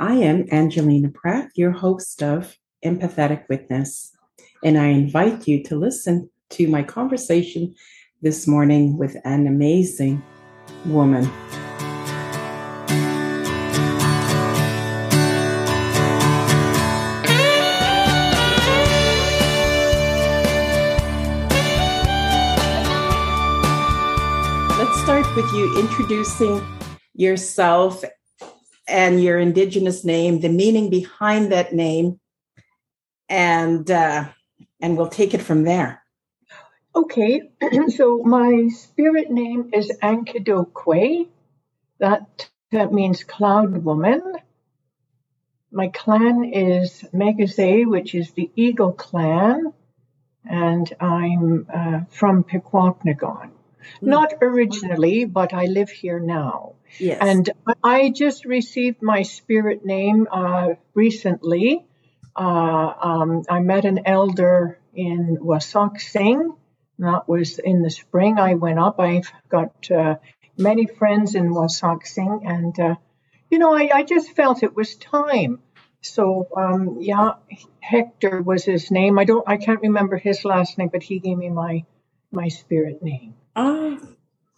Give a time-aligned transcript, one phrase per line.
[0.00, 4.16] I am Angelina Pratt, your host of Empathetic Witness,
[4.64, 7.74] and I invite you to listen to my conversation
[8.22, 10.22] this morning with an amazing
[10.86, 11.24] woman.
[24.78, 26.66] Let's start with you introducing
[27.12, 28.02] yourself
[28.90, 32.20] and your indigenous name, the meaning behind that name,
[33.28, 34.24] and uh,
[34.80, 36.02] and we'll take it from there.
[36.94, 37.42] Okay,
[37.88, 41.28] so my spirit name is Ankidokwe.
[41.98, 44.22] That that means cloud woman.
[45.72, 49.72] My clan is Megaze, which is the Eagle clan,
[50.44, 53.52] and I'm uh, from Pikwakanagan.
[54.02, 54.08] Mm.
[54.08, 56.74] Not originally, but I live here now.
[56.98, 57.18] Yes.
[57.20, 57.50] And
[57.84, 61.84] I just received my spirit name uh, recently.
[62.34, 66.56] Uh, um, I met an elder in Wasauksing.
[66.98, 68.38] That was in the spring.
[68.38, 69.00] I went up.
[69.00, 70.16] I've got uh,
[70.56, 72.94] many friends in Wasauksing, and uh,
[73.50, 75.60] you know, I, I, just felt it was time.
[76.02, 77.32] So um, yeah,
[77.80, 79.18] Hector was his name.
[79.18, 81.84] I don't, I can't remember his last name, but he gave me my
[82.32, 83.34] my spirit name.
[83.56, 83.98] Oh,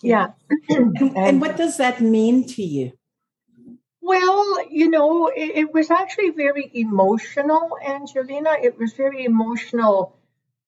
[0.02, 0.28] yeah.
[0.68, 2.92] and, and what does that mean to you?
[4.00, 8.50] Well, you know, it, it, was actually very emotional, Angelina.
[8.60, 10.18] It was very emotional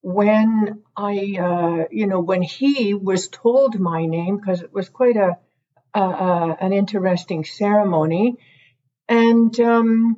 [0.02, 5.16] when I, uh, you know, when he was told my name, because it was quite
[5.16, 5.36] a,
[5.94, 8.36] a, a, an interesting ceremony.
[9.08, 10.16] And, um,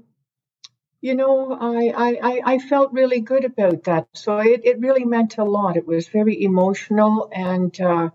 [1.07, 4.09] you know, I, I, I felt really good about that.
[4.13, 5.77] So it, it really meant a lot.
[5.77, 8.11] It was very emotional and, uh,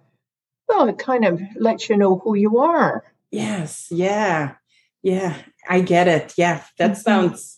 [0.68, 3.06] well, it kind of lets you know who you are.
[3.32, 3.88] Yes.
[3.92, 4.56] Yeah.
[5.02, 5.38] Yeah.
[5.70, 6.34] I get it.
[6.36, 6.66] Yeah.
[6.80, 7.00] That mm-hmm.
[7.00, 7.58] sounds,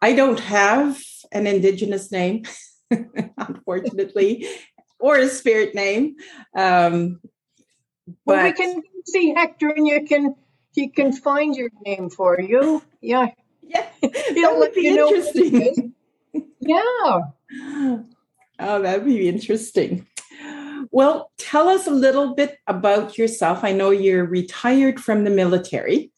[0.00, 2.44] I don't have an Indigenous name,
[3.36, 4.48] unfortunately,
[4.98, 6.16] or a spirit name.
[6.56, 7.20] Um,
[8.24, 10.34] but well, we can see Hector and you can,
[10.72, 12.82] he can find your name for you.
[13.02, 13.26] Yeah.
[13.66, 13.86] Yeah.
[14.02, 15.94] That would be interesting.
[16.60, 17.20] yeah.
[18.58, 20.06] Oh, that'd be interesting.
[20.90, 23.62] Well, tell us a little bit about yourself.
[23.62, 26.10] I know you're retired from the military.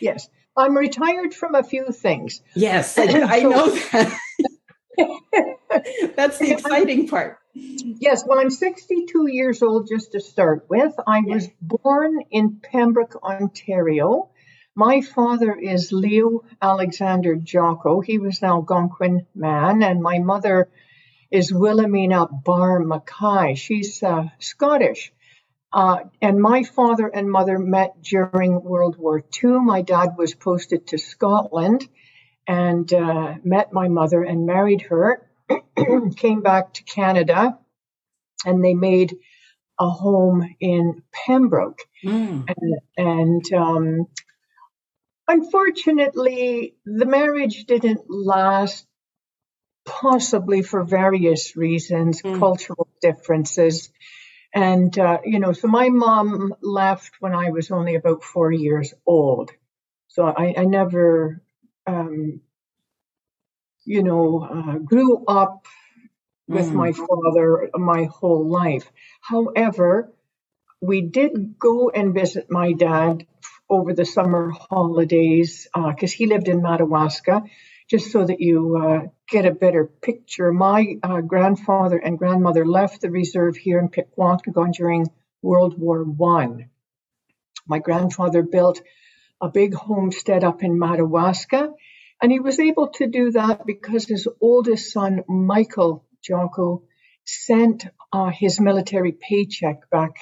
[0.00, 2.42] Yes, I'm retired from a few things.
[2.54, 4.18] Yes, I, I know that.
[6.16, 7.38] That's the exciting part.
[7.54, 10.94] Yes, well, I'm 62 years old just to start with.
[11.06, 14.30] I was born in Pembroke, Ontario.
[14.76, 18.00] My father is Leo Alexander Jocko.
[18.00, 20.68] He was an Algonquin man, and my mother
[21.30, 23.54] is Wilhelmina Bar Mackay.
[23.54, 25.12] She's uh, Scottish.
[25.72, 29.60] Uh, and my father and mother met during World War II.
[29.60, 31.88] My dad was posted to Scotland
[32.46, 35.28] and uh, met my mother and married her,
[36.16, 37.58] came back to Canada,
[38.44, 39.16] and they made
[39.78, 41.80] a home in Pembroke.
[42.04, 42.48] Mm.
[42.48, 44.06] And, and um,
[45.28, 48.86] unfortunately, the marriage didn't last
[49.84, 52.38] possibly for various reasons, mm.
[52.38, 53.90] cultural differences.
[54.54, 58.94] And, uh, you know, so my mom left when I was only about four years
[59.04, 59.50] old.
[60.08, 61.42] So I, I never,
[61.86, 62.40] um,
[63.84, 65.66] you know, uh, grew up
[66.46, 66.74] with mm.
[66.74, 68.90] my father my whole life.
[69.20, 70.12] However,
[70.80, 73.26] we did go and visit my dad
[73.68, 77.42] over the summer holidays because uh, he lived in Madawaska
[77.88, 80.52] just so that you uh, get a better picture.
[80.52, 85.06] My uh, grandfather and grandmother left the reserve here in Pikwakanagan during
[85.42, 86.70] World War One.
[87.66, 88.82] My grandfather built
[89.40, 91.72] a big homestead up in Madawaska,
[92.22, 96.84] and he was able to do that because his oldest son, Michael Jocko,
[97.26, 100.16] sent uh, his military paycheck back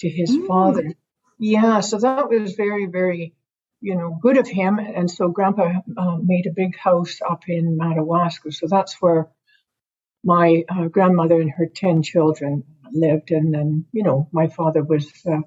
[0.00, 0.46] to his mm.
[0.46, 0.94] father.
[1.40, 3.34] Yeah, so that was very, very
[3.80, 4.78] you know, good of him.
[4.78, 8.52] And so Grandpa uh, made a big house up in Madawaska.
[8.52, 9.28] So that's where
[10.22, 13.30] my uh, grandmother and her 10 children lived.
[13.30, 15.40] And then, you know, my father was uh,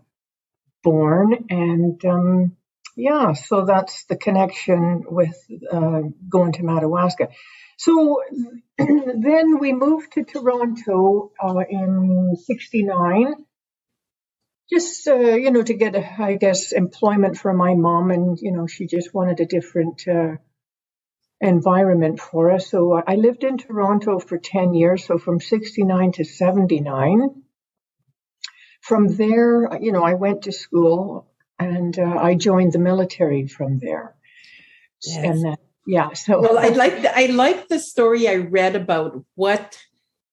[0.83, 1.45] born.
[1.50, 2.57] And um,
[2.97, 5.38] yeah, so that's the connection with
[5.71, 7.29] uh, going to Madawaska.
[7.77, 8.21] So
[8.77, 13.35] then we moved to Toronto uh, in 69
[14.71, 18.68] just uh, you know to get I guess employment for my mom and you know
[18.68, 20.36] she just wanted a different uh,
[21.42, 26.24] environment for us so i lived in toronto for 10 years so from 69 to
[26.24, 27.44] 79
[28.80, 31.27] from there you know i went to school
[31.60, 34.15] and uh, i joined the military from there
[35.06, 35.18] Yes.
[35.18, 35.56] And then,
[35.86, 36.13] yeah.
[36.13, 39.77] So well, I like the, I like the story I read about what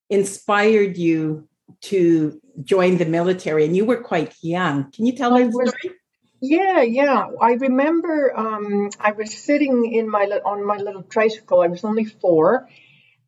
[0.09, 1.49] inspired you
[1.83, 4.91] to join the military, and you were quite young.
[4.93, 5.97] Can you tell us story?
[6.43, 7.27] Yeah, yeah.
[7.41, 11.61] I remember um, I was sitting in my on my little tricycle.
[11.61, 12.69] I was only four,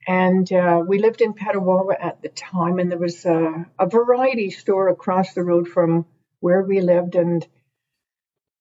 [0.06, 4.50] and uh, we lived in Petawawa at the time, and there was a, a, variety
[4.50, 6.06] store across the road from
[6.40, 7.14] where we lived.
[7.14, 7.46] And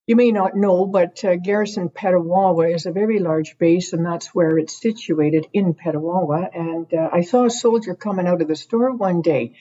[0.07, 4.33] you may not know, but uh, Garrison Petawawa is a very large base, and that's
[4.35, 6.49] where it's situated in Petawawa.
[6.53, 9.55] And uh, I saw a soldier coming out of the store one day,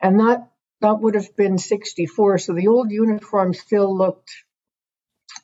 [0.00, 0.48] and that
[0.80, 2.38] that would have been 64.
[2.38, 4.32] So the old uniform still looked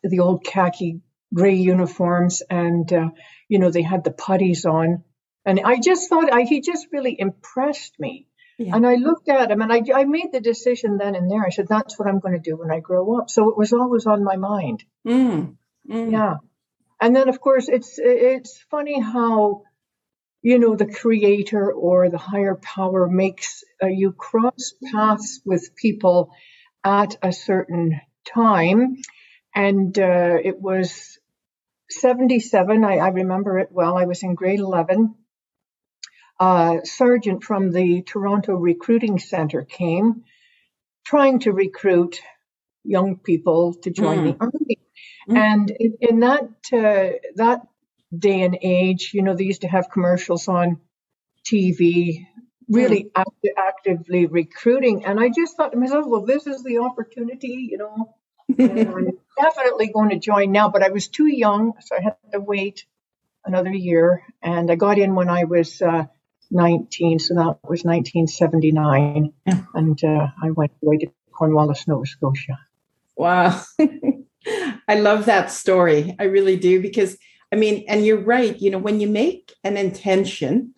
[0.02, 1.00] the old khaki
[1.32, 3.10] gray uniforms, and uh,
[3.48, 5.04] you know they had the puttees on
[5.48, 8.27] and I just thought I, he just really impressed me.
[8.58, 8.74] Yeah.
[8.74, 11.44] And I looked at him and I, I made the decision then and there.
[11.46, 13.30] I said, that's what I'm going to do when I grow up.
[13.30, 14.82] So it was always on my mind.
[15.06, 15.56] Mm.
[15.88, 16.12] Mm.
[16.12, 16.34] Yeah.
[17.00, 19.62] And then, of course, it's it's funny how,
[20.42, 26.32] you know, the creator or the higher power makes uh, you cross paths with people
[26.82, 28.00] at a certain
[28.34, 28.96] time.
[29.54, 31.18] And uh, it was
[31.90, 32.84] 77.
[32.84, 33.96] I, I remember it well.
[33.96, 35.14] I was in grade 11
[36.40, 40.24] uh, sergeant from the Toronto Recruiting Center came,
[41.04, 42.20] trying to recruit
[42.84, 44.24] young people to join mm.
[44.24, 44.78] the army.
[45.28, 45.36] Mm.
[45.36, 47.66] And in, in that uh, that
[48.16, 50.80] day and age, you know, they used to have commercials on
[51.44, 52.26] TV,
[52.68, 53.10] really mm.
[53.16, 55.04] act- actively recruiting.
[55.04, 58.14] And I just thought to myself, well, this is the opportunity, you know.
[58.58, 62.40] I'm definitely going to join now, but I was too young, so I had to
[62.40, 62.86] wait
[63.44, 64.22] another year.
[64.42, 66.06] And I got in when I was uh,
[66.50, 69.60] 19, so that was 1979, yeah.
[69.74, 72.58] and uh, I went away to Cornwallis, Nova Scotia.
[73.16, 73.60] Wow.
[74.88, 76.16] I love that story.
[76.18, 77.18] I really do because
[77.52, 80.74] I mean, and you're right, you know, when you make an intention,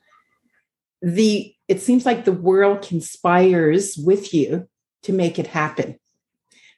[1.02, 4.68] the it seems like the world conspires with you
[5.02, 5.98] to make it happen.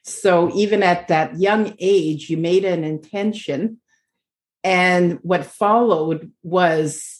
[0.03, 3.79] So even at that young age, you made an intention
[4.63, 7.12] and what followed was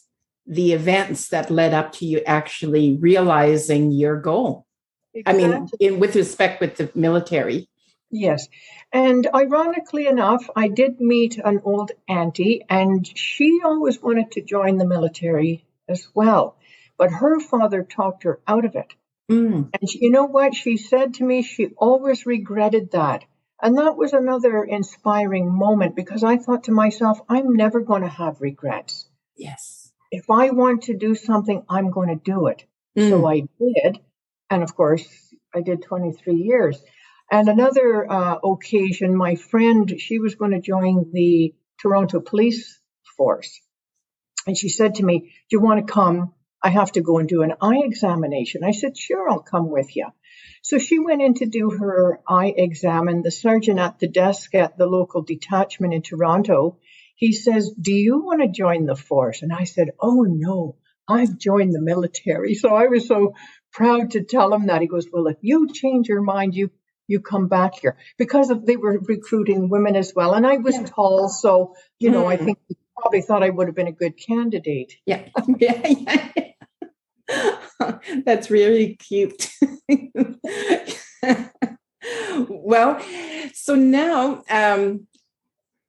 [0.46, 4.66] the events that led up to you actually realizing your goal.
[5.14, 5.46] Exactly.
[5.46, 7.70] I mean, in, with respect with the military.
[8.10, 8.48] Yes.
[8.92, 14.78] And ironically enough, I did meet an old auntie, and she always wanted to join
[14.78, 16.58] the military as well.
[16.98, 18.94] But her father talked her out of it.
[19.32, 19.70] Mm.
[19.74, 20.54] And she, you know what?
[20.54, 23.24] She said to me she always regretted that.
[23.62, 28.10] And that was another inspiring moment because I thought to myself, I'm never going to
[28.10, 29.08] have regrets.
[29.38, 29.83] Yes
[30.14, 32.64] if I want to do something, I'm going to do it.
[32.96, 33.10] Mm.
[33.10, 34.00] So I did.
[34.48, 35.08] And of course,
[35.56, 36.80] I did 23 years.
[37.32, 42.80] And another uh, occasion, my friend, she was going to join the Toronto Police
[43.18, 43.60] Force.
[44.46, 45.20] And she said to me,
[45.50, 46.34] Do you want to come?
[46.62, 48.64] I have to go and do an eye examination.
[48.64, 50.08] I said, Sure, I'll come with you.
[50.62, 54.54] So she went in to do her eye exam, and the sergeant at the desk
[54.54, 56.78] at the local detachment in Toronto,
[57.16, 59.42] he says, Do you want to join the force?
[59.42, 60.78] And I said, Oh, no,
[61.08, 62.56] I've joined the military.
[62.56, 63.36] So I was so
[63.72, 64.82] proud to tell him that.
[64.82, 66.72] He goes, Well, if you change your mind, you
[67.08, 70.34] you come back here because of, they were recruiting women as well.
[70.34, 70.86] And I was yeah.
[70.86, 72.32] tall, so you know, mm.
[72.32, 74.94] I think he probably thought I would have been a good candidate.
[75.06, 75.28] Yeah,
[75.60, 76.30] yeah, yeah.
[78.26, 79.50] That's really cute.
[82.50, 83.02] well,
[83.54, 85.08] so now um,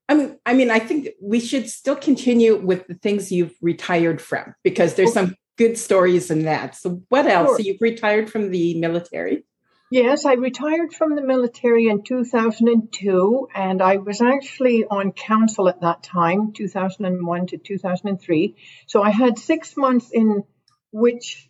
[0.08, 4.20] I mean, I mean, I think we should still continue with the things you've retired
[4.20, 6.76] from because there's some good stories in that.
[6.76, 7.48] So, what else?
[7.48, 7.56] Sure.
[7.58, 9.44] So, you've retired from the military.
[9.90, 15.82] Yes, I retired from the military in 2002, and I was actually on council at
[15.82, 18.56] that time, 2001 to 2003.
[18.86, 20.42] So I had six months in
[20.90, 21.48] which,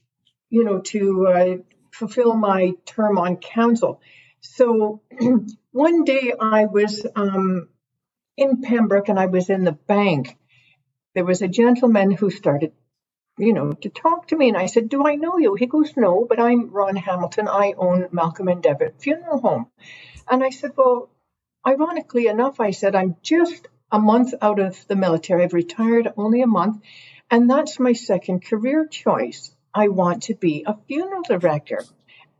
[0.50, 1.56] you know, to uh,
[1.92, 4.00] fulfill my term on council.
[4.40, 5.00] So
[5.72, 7.68] one day I was um,
[8.36, 10.36] in Pembroke and I was in the bank,
[11.14, 12.72] there was a gentleman who started,
[13.38, 14.48] you know, to talk to me.
[14.48, 15.54] And I said, Do I know you?
[15.54, 17.48] He goes, No, but I'm Ron Hamilton.
[17.48, 19.66] I own Malcolm and Deavitt Funeral Home.
[20.28, 21.10] And I said, Well,
[21.66, 25.44] ironically enough, I said, I'm just a month out of the military.
[25.44, 26.82] I've retired only a month.
[27.30, 29.54] And that's my second career choice.
[29.72, 31.84] I want to be a funeral director.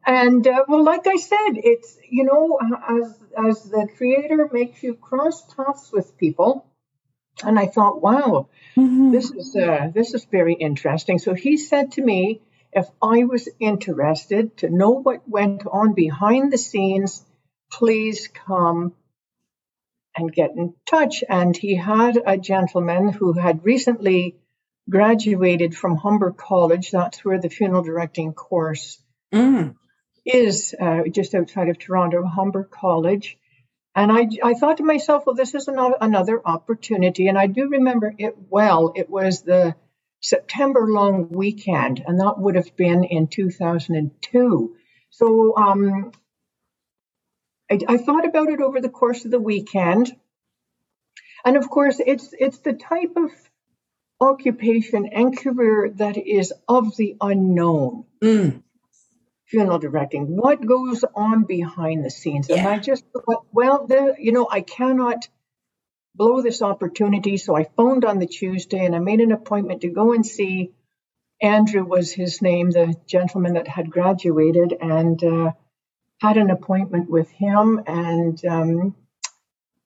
[0.06, 2.58] And uh, well, like I said, it's you know
[2.88, 6.66] as as the creator makes you cross paths with people,
[7.42, 9.12] and I thought, wow, mm-hmm.
[9.12, 11.18] this is uh, this is very interesting.
[11.18, 12.42] So he said to me,
[12.72, 17.24] if I was interested to know what went on behind the scenes,
[17.70, 18.92] please come
[20.16, 21.24] and get in touch.
[21.28, 24.36] And he had a gentleman who had recently
[24.88, 26.90] graduated from Humber College.
[26.90, 28.98] That's where the funeral directing course
[29.32, 29.74] mm.
[30.24, 33.38] Is, uh, just outside of Toronto, Humber College.
[33.94, 37.28] And I, I thought to myself, well, this is another opportunity.
[37.28, 38.92] And I do remember it well.
[38.96, 39.76] It was the
[40.24, 44.76] September long weekend, and that would have been in 2002.
[45.10, 46.12] So um,
[47.70, 50.16] I, I thought about it over the course of the weekend.
[51.44, 53.30] And of course, it's it's the type of
[54.18, 58.06] occupation and career that is of the unknown.
[58.22, 58.63] Mm.
[59.46, 62.48] Funeral directing, what goes on behind the scenes?
[62.48, 62.56] Yeah.
[62.56, 65.28] And I just thought, well, there, you know, I cannot
[66.14, 67.36] blow this opportunity.
[67.36, 70.72] So I phoned on the Tuesday and I made an appointment to go and see
[71.42, 75.52] Andrew was his name, the gentleman that had graduated, and uh,
[76.20, 77.82] had an appointment with him.
[77.86, 78.96] And um,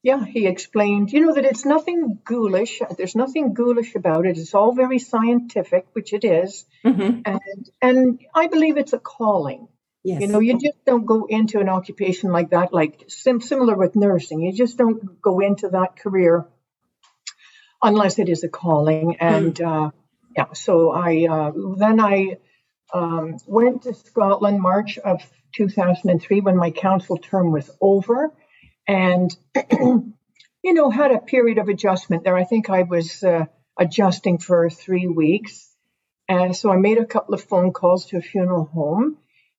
[0.02, 2.80] yeah, he explained, you know, that it's nothing ghoulish.
[2.96, 4.38] There's nothing ghoulish about it.
[4.38, 6.64] It's all very scientific, which it is.
[6.84, 7.22] Mm-hmm.
[7.24, 9.68] And, and I believe it's a calling.
[10.04, 10.22] Yes.
[10.22, 13.96] You know, you just don't go into an occupation like that, like sim- similar with
[13.96, 14.40] nursing.
[14.40, 16.46] You just don't go into that career
[17.82, 19.16] unless it is a calling.
[19.20, 19.88] And mm.
[19.88, 19.90] uh,
[20.36, 22.38] yeah, so I uh, then I
[22.94, 25.20] um, went to Scotland March of
[25.56, 28.32] 2003 when my council term was over,
[28.88, 29.30] and
[29.72, 32.36] you know had a period of adjustment there.
[32.36, 33.44] I think I was uh,
[33.78, 35.68] adjusting for three weeks,
[36.26, 39.18] and so I made a couple of phone calls to a funeral home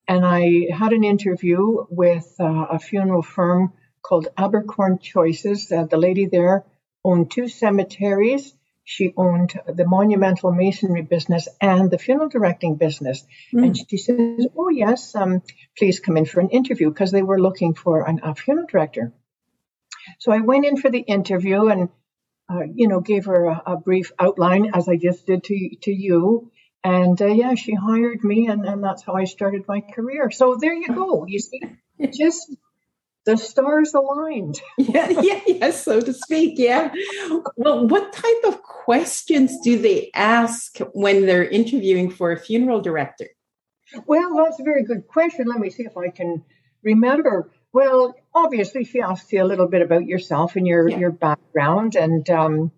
[0.10, 5.72] and I had an interview with uh, a funeral firm called Abercorn Choices.
[5.72, 6.66] Uh, the lady there
[7.06, 8.54] owned two cemeteries.
[8.84, 13.24] She owned the monumental masonry business and the funeral directing business.
[13.54, 13.66] Mm.
[13.66, 15.44] And she says, "Oh yes, um,
[15.78, 19.14] please come in for an interview," because they were looking for an, a funeral director.
[20.18, 21.90] So I went in for the interview and,
[22.52, 25.92] uh, you know, gave her a, a, brief outline as I just did to to
[25.92, 26.52] you.
[26.84, 30.32] And uh, yeah, she hired me, and, and that's how I started my career.
[30.32, 31.26] So there you go.
[31.28, 31.62] You see,
[32.14, 32.56] just
[33.26, 34.62] the stars aligned.
[34.78, 36.58] yeah, yeah, yeah, so to speak.
[36.58, 36.94] Yeah.
[37.58, 43.28] Well, what type of questions do they ask when they're interviewing for a funeral director?
[44.06, 45.48] Well, that's a very good question.
[45.48, 46.44] Let me see if I can
[46.84, 47.52] remember.
[47.72, 50.98] Well, obviously, she asks you a little bit about yourself and your yeah.
[50.98, 52.72] your background, and um,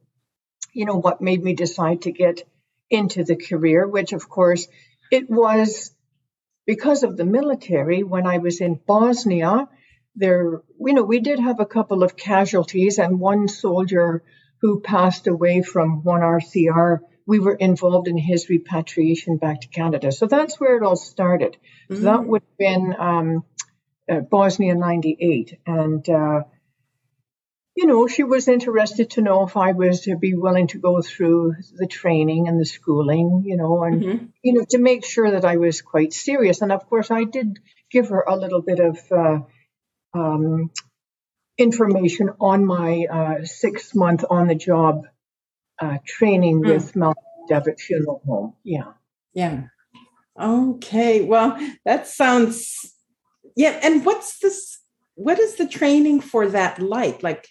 [0.74, 2.44] you know what made me decide to get
[2.90, 4.68] into the career, which of course
[5.12, 5.92] it was
[6.66, 8.04] because of the military.
[8.04, 9.70] When I was in Bosnia,
[10.16, 14.24] there, you know, we did have a couple of casualties and one soldier
[14.62, 17.00] who passed away from one RCR.
[17.26, 20.12] We were involved in his repatriation back to Canada.
[20.12, 21.58] So that's where it all started.
[21.90, 21.96] Mm-hmm.
[21.96, 22.26] So that mm.
[22.28, 23.46] would have been um,
[24.10, 25.60] uh, Bosnia 98.
[25.66, 26.44] And, uh,
[27.76, 31.02] you know, she was interested to know if I was to be willing to go
[31.02, 34.26] through the training and the schooling, you know, and, mm-hmm.
[34.44, 36.62] you know, to make sure that I was quite serious.
[36.62, 37.60] And of course, I did
[37.92, 39.40] give her a little bit of uh,
[40.14, 40.72] um,
[41.58, 45.08] information on my uh, six month on the job
[45.80, 46.68] uh, training mm.
[46.68, 47.16] with Mel
[47.50, 48.54] Deavitt Funeral Home.
[48.64, 48.94] Yeah.
[49.34, 49.64] Yeah.
[50.40, 51.22] Okay.
[51.22, 52.94] Well, that sounds,
[53.56, 53.80] yeah.
[53.84, 54.80] And what's this?
[55.16, 57.24] What is the training for that like?
[57.24, 57.48] Like,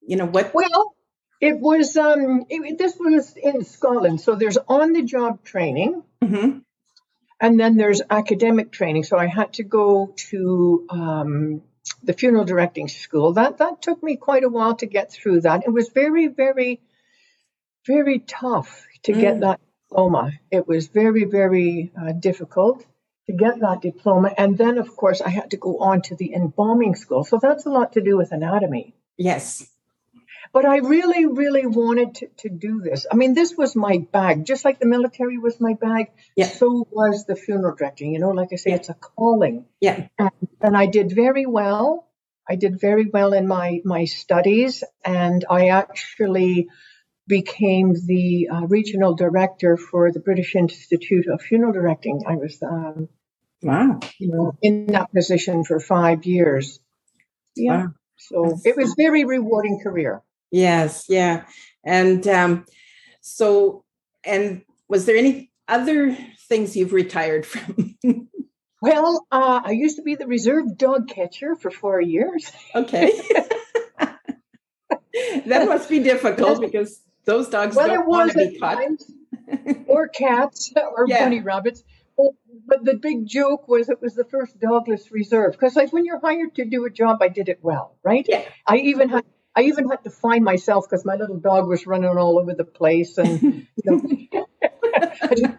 [0.00, 0.54] you know what?
[0.54, 0.94] Well,
[1.40, 6.58] it was um it, this was in Scotland, so there's on the job training, mm-hmm.
[7.40, 9.04] and then there's academic training.
[9.04, 11.62] So I had to go to um,
[12.02, 13.34] the funeral directing school.
[13.34, 15.64] That that took me quite a while to get through that.
[15.64, 16.80] It was very very
[17.86, 19.20] very tough to mm.
[19.20, 20.32] get that diploma.
[20.50, 22.84] It was very very uh, difficult
[23.28, 26.34] to get that diploma, and then of course I had to go on to the
[26.34, 27.24] embalming school.
[27.24, 28.94] So that's a lot to do with anatomy.
[29.16, 29.68] Yes.
[30.52, 33.06] But I really, really wanted to, to do this.
[33.12, 36.06] I mean, this was my bag, just like the military was my bag.
[36.36, 36.46] Yeah.
[36.46, 38.14] So was the funeral directing.
[38.14, 38.76] You know, like I say, yeah.
[38.76, 39.66] it's a calling.
[39.78, 40.08] Yeah.
[40.18, 40.30] And,
[40.62, 42.08] and I did very well.
[42.48, 46.68] I did very well in my my studies, and I actually
[47.26, 52.22] became the uh, regional director for the British Institute of Funeral Directing.
[52.26, 53.10] I was, um,
[53.62, 56.80] wow, you know, in that position for five years.
[57.56, 57.78] Yeah.
[57.78, 57.88] Wow.
[58.18, 60.22] So it was very rewarding career.
[60.50, 61.44] Yes, yeah.
[61.84, 62.64] And um,
[63.20, 63.84] so,
[64.24, 66.16] and was there any other
[66.48, 67.96] things you've retired from?
[68.82, 72.50] well, uh, I used to be the reserve dog catcher for four years.
[72.74, 73.12] Okay.
[75.46, 78.82] that must be difficult because those dogs well, don't want to be caught.
[79.86, 81.24] or cats or yeah.
[81.24, 81.84] bunny rabbits.
[82.68, 86.20] But the big joke was it was the first dogless reserve because, like, when you're
[86.20, 88.26] hired to do a job, I did it well, right?
[88.28, 88.44] Yeah.
[88.66, 89.24] I even had
[89.56, 92.64] I even had to find myself because my little dog was running all over the
[92.64, 94.00] place, and you know,
[95.22, 95.58] I didn't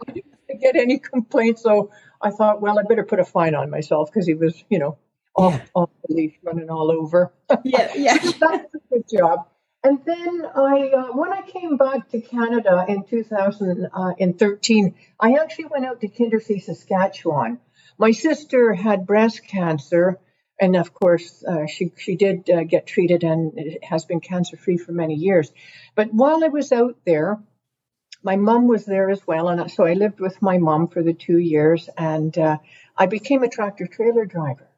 [0.61, 1.63] get any complaints.
[1.63, 4.79] So I thought, well, I better put a fine on myself because he was, you
[4.79, 4.97] know,
[5.35, 5.65] off, yeah.
[5.75, 7.33] off the leash, running all over.
[7.65, 8.17] Yeah, yeah.
[8.39, 9.47] That's a good job.
[9.81, 15.85] And then I, uh, when I came back to Canada in 2013, I actually went
[15.85, 17.59] out to Kindersley, Saskatchewan.
[17.97, 20.19] My sister had breast cancer,
[20.59, 24.77] and of course, uh, she she did uh, get treated and has been cancer free
[24.77, 25.49] for many years.
[25.95, 27.39] But while I was out there,
[28.21, 31.13] my mom was there as well, and so I lived with my mom for the
[31.13, 32.57] two years, and uh,
[32.97, 34.68] I became a tractor trailer driver.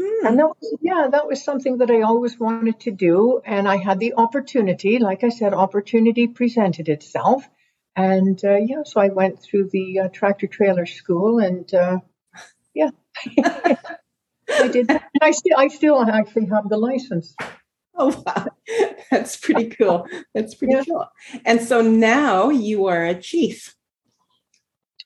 [0.00, 0.28] Mm.
[0.28, 3.40] And that was, yeah, that was something that I always wanted to do.
[3.44, 7.48] And I had the opportunity, like I said, opportunity presented itself.
[7.96, 11.98] And uh, yeah, so I went through the uh, tractor trailer school and uh,
[12.74, 12.90] yeah,
[13.38, 14.90] I did.
[14.90, 17.34] And I still, I still actually have the license.
[17.96, 18.46] Oh, wow.
[19.10, 20.08] That's pretty cool.
[20.34, 20.84] That's pretty yeah.
[20.84, 21.06] cool.
[21.44, 23.76] And so now you are a chief.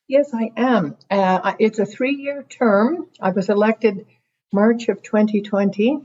[0.07, 0.97] Yes, I am.
[1.11, 3.05] Uh, it's a three year term.
[3.21, 4.07] I was elected
[4.51, 5.99] March of 2020.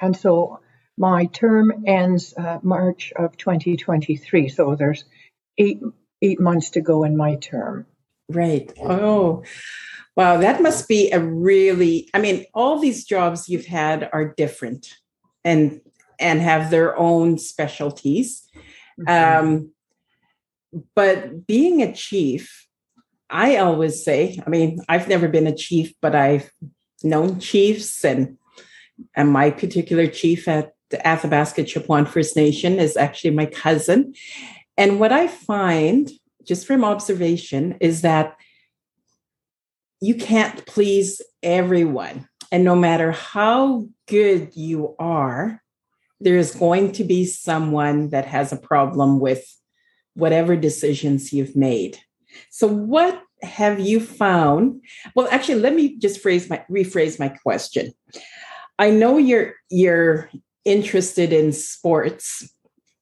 [0.00, 0.60] And so
[0.98, 4.48] my term ends uh, March of 2023.
[4.48, 5.04] So there's
[5.58, 5.80] eight
[6.22, 7.86] eight months to go in my term.
[8.28, 8.72] Right.
[8.80, 9.42] Oh,
[10.16, 10.38] wow.
[10.38, 12.08] That must be a really.
[12.14, 14.94] I mean, all these jobs you've had are different,
[15.44, 15.80] and
[16.18, 18.48] and have their own specialties.
[19.00, 19.44] Mm-hmm.
[19.44, 19.72] Um,
[20.94, 22.66] but being a chief,
[23.28, 24.40] I always say.
[24.46, 26.50] I mean, I've never been a chief, but I've
[27.04, 28.36] known chiefs and
[29.14, 34.14] and my particular chief at the Athabasca Chippewa First Nation is actually my cousin.
[34.76, 36.10] And what I find,
[36.44, 38.36] just from observation, is that
[40.00, 42.28] you can't please everyone.
[42.50, 45.62] And no matter how good you are,
[46.20, 49.44] there is going to be someone that has a problem with
[50.14, 51.98] whatever decisions you've made.
[52.50, 54.82] So, what have you found?
[55.14, 57.92] Well, actually, let me just phrase my rephrase my question.
[58.78, 60.30] I know you're you're
[60.64, 62.48] interested in sports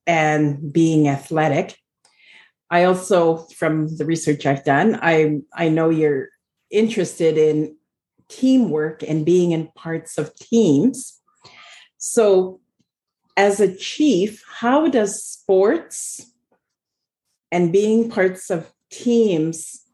[0.07, 1.77] and being athletic.
[2.71, 6.29] I also, from the research I've done, I I know you're
[6.71, 7.77] interested in
[8.29, 11.21] teamwork and being in parts of teams.
[11.99, 12.61] So,
[13.37, 16.33] as a chief, how does sports
[17.53, 19.85] and being parts of teams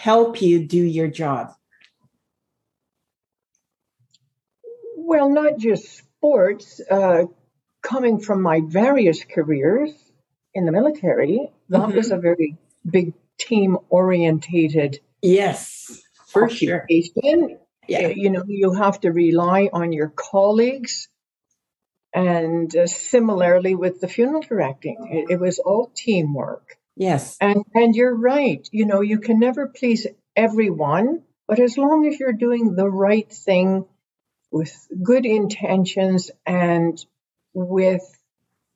[0.00, 1.52] help you do your job?
[4.96, 6.80] Well, not just sports.
[6.90, 7.24] Uh,
[7.82, 9.92] coming from my various careers
[10.54, 11.96] in the military, that mm-hmm.
[11.96, 12.56] was a very
[12.88, 15.00] big team orientated.
[15.20, 16.86] Yes, for sure.
[17.86, 18.08] Yeah.
[18.08, 21.08] You know, you have to rely on your colleagues.
[22.14, 26.79] And uh, similarly with the funeral directing, it, it was all teamwork.
[27.00, 27.38] Yes.
[27.40, 28.68] And and you're right.
[28.72, 33.32] You know, you can never please everyone, but as long as you're doing the right
[33.32, 33.86] thing
[34.52, 34.70] with
[35.02, 37.02] good intentions and
[37.54, 38.02] with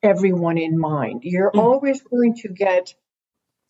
[0.01, 1.59] everyone in mind, you're mm.
[1.59, 2.95] always going to get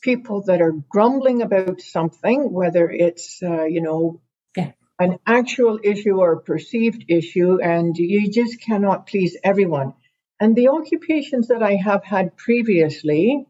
[0.01, 4.21] people that are grumbling about something, whether it's uh, you know
[4.55, 4.71] yeah.
[4.97, 9.95] an actual issue or a perceived issue, and you just cannot please everyone.
[10.39, 13.47] And the occupations that I have had previously,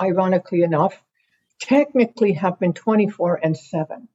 [0.00, 1.00] ironically enough,
[1.60, 4.08] technically have been 24 and 7.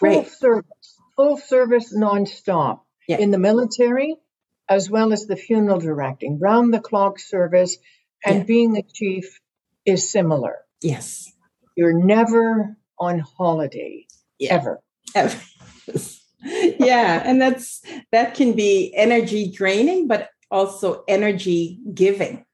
[0.00, 0.28] Full right.
[0.28, 3.18] service, full service nonstop yeah.
[3.18, 4.16] in the military
[4.68, 7.76] as well as the funeral directing, round the clock service,
[8.24, 8.44] and yeah.
[8.44, 9.40] being a chief
[9.84, 10.56] is similar.
[10.80, 11.30] Yes.
[11.76, 14.06] You're never on holiday,
[14.38, 14.54] yeah.
[14.54, 14.80] ever.
[15.14, 15.38] Ever.
[16.42, 22.44] yeah, and that's that can be energy draining, but also energy giving.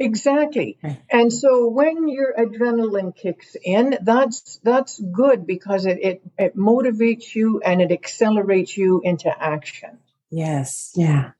[0.00, 0.78] Exactly.
[1.10, 7.34] And so when your adrenaline kicks in, that's that's good because it, it, it motivates
[7.34, 9.98] you and it accelerates you into action.
[10.30, 10.92] Yes.
[10.96, 11.32] Yeah.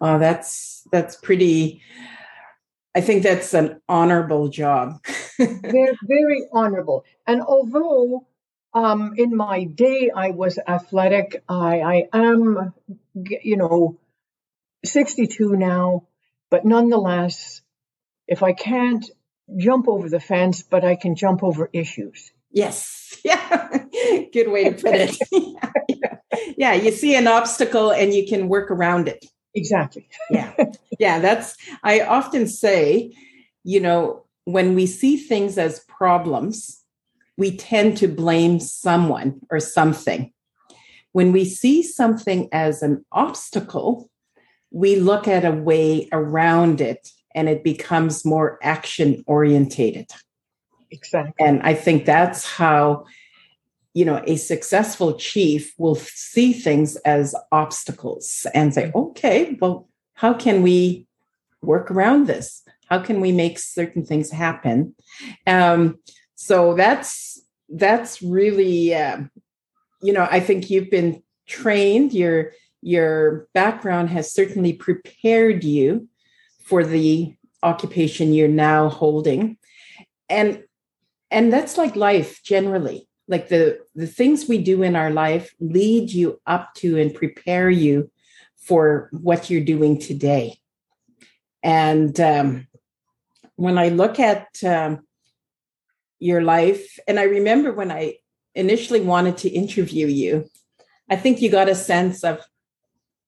[0.00, 1.82] Oh, that's that's pretty
[2.94, 5.00] I think that's an honorable job.
[5.38, 7.04] very, very honorable.
[7.26, 8.26] And although
[8.74, 12.74] um, in my day I was athletic, I, I am,
[13.14, 13.98] you know,
[14.84, 16.08] 62 now,
[16.50, 17.60] but nonetheless,
[18.28, 19.04] if I can't
[19.56, 22.30] jump over the fence, but I can jump over issues.
[22.52, 22.94] Yes.
[23.24, 23.78] Yeah.
[24.32, 25.16] Good way to put it.
[25.32, 26.18] yeah.
[26.56, 26.72] yeah.
[26.74, 29.24] You see an obstacle and you can work around it.
[29.54, 30.08] Exactly.
[30.30, 30.52] yeah.
[31.00, 31.18] Yeah.
[31.18, 33.12] That's, I often say,
[33.64, 36.84] you know, when we see things as problems,
[37.36, 40.32] we tend to blame someone or something.
[41.12, 44.10] When we see something as an obstacle,
[44.70, 50.10] we look at a way around it and it becomes more action orientated.
[50.90, 51.34] Exactly.
[51.44, 53.04] And I think that's how,
[53.94, 58.98] you know, a successful chief will see things as obstacles and say, mm-hmm.
[58.98, 61.06] okay, well, how can we
[61.62, 62.62] work around this?
[62.88, 64.94] How can we make certain things happen?
[65.46, 65.98] Um,
[66.36, 69.18] so that's that's really, uh,
[70.02, 72.14] you know, I think you've been trained.
[72.14, 76.08] Your your background has certainly prepared you
[76.68, 79.56] for the occupation you're now holding,
[80.28, 80.62] and
[81.30, 83.08] and that's like life generally.
[83.26, 87.70] Like the the things we do in our life lead you up to and prepare
[87.70, 88.10] you
[88.58, 90.58] for what you're doing today.
[91.62, 92.66] And um,
[93.56, 95.06] when I look at um,
[96.18, 98.16] your life, and I remember when I
[98.54, 100.48] initially wanted to interview you,
[101.10, 102.40] I think you got a sense of,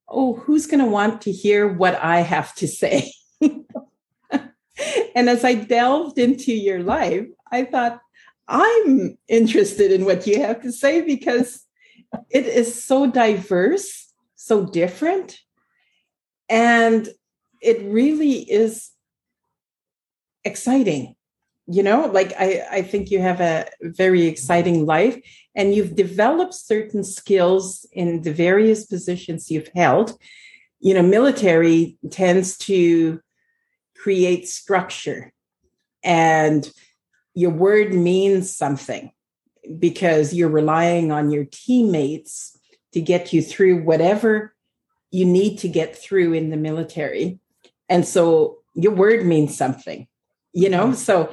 [0.08, 3.12] oh, who's going to want to hear what I have to say?
[5.14, 8.00] and as I delved into your life, I thought,
[8.48, 11.64] I'm interested in what you have to say because
[12.30, 15.38] it is so diverse, so different.
[16.48, 17.08] And
[17.62, 18.90] it really is
[20.44, 21.14] exciting
[21.66, 25.20] you know like i i think you have a very exciting life
[25.54, 30.18] and you've developed certain skills in the various positions you've held
[30.80, 33.20] you know military tends to
[34.02, 35.32] create structure.
[36.02, 36.70] And
[37.34, 39.12] your word means something
[39.78, 42.58] because you're relying on your teammates
[42.92, 44.54] to get you through whatever
[45.10, 47.38] you need to get through in the military.
[47.88, 50.06] And so your word means something
[50.52, 50.86] you know?
[50.86, 50.94] Mm-hmm.
[50.94, 51.32] so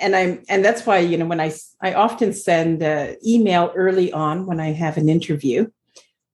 [0.00, 4.12] and i'm and that's why you know when i i often send uh, email early
[4.12, 5.68] on when i have an interview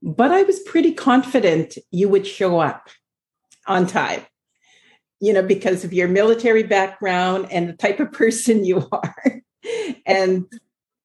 [0.03, 2.89] but i was pretty confident you would show up
[3.67, 4.23] on time
[5.21, 9.43] you know because of your military background and the type of person you are
[10.07, 10.47] and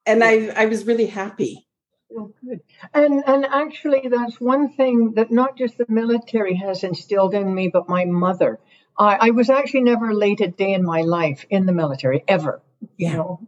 [0.06, 1.68] and i i was really happy
[2.16, 2.62] Oh, good.
[2.94, 7.70] And and actually, that's one thing that not just the military has instilled in me,
[7.70, 8.60] but my mother.
[8.98, 12.62] I, I was actually never late a day in my life in the military ever.
[12.98, 13.12] Yeah.
[13.12, 13.48] You know,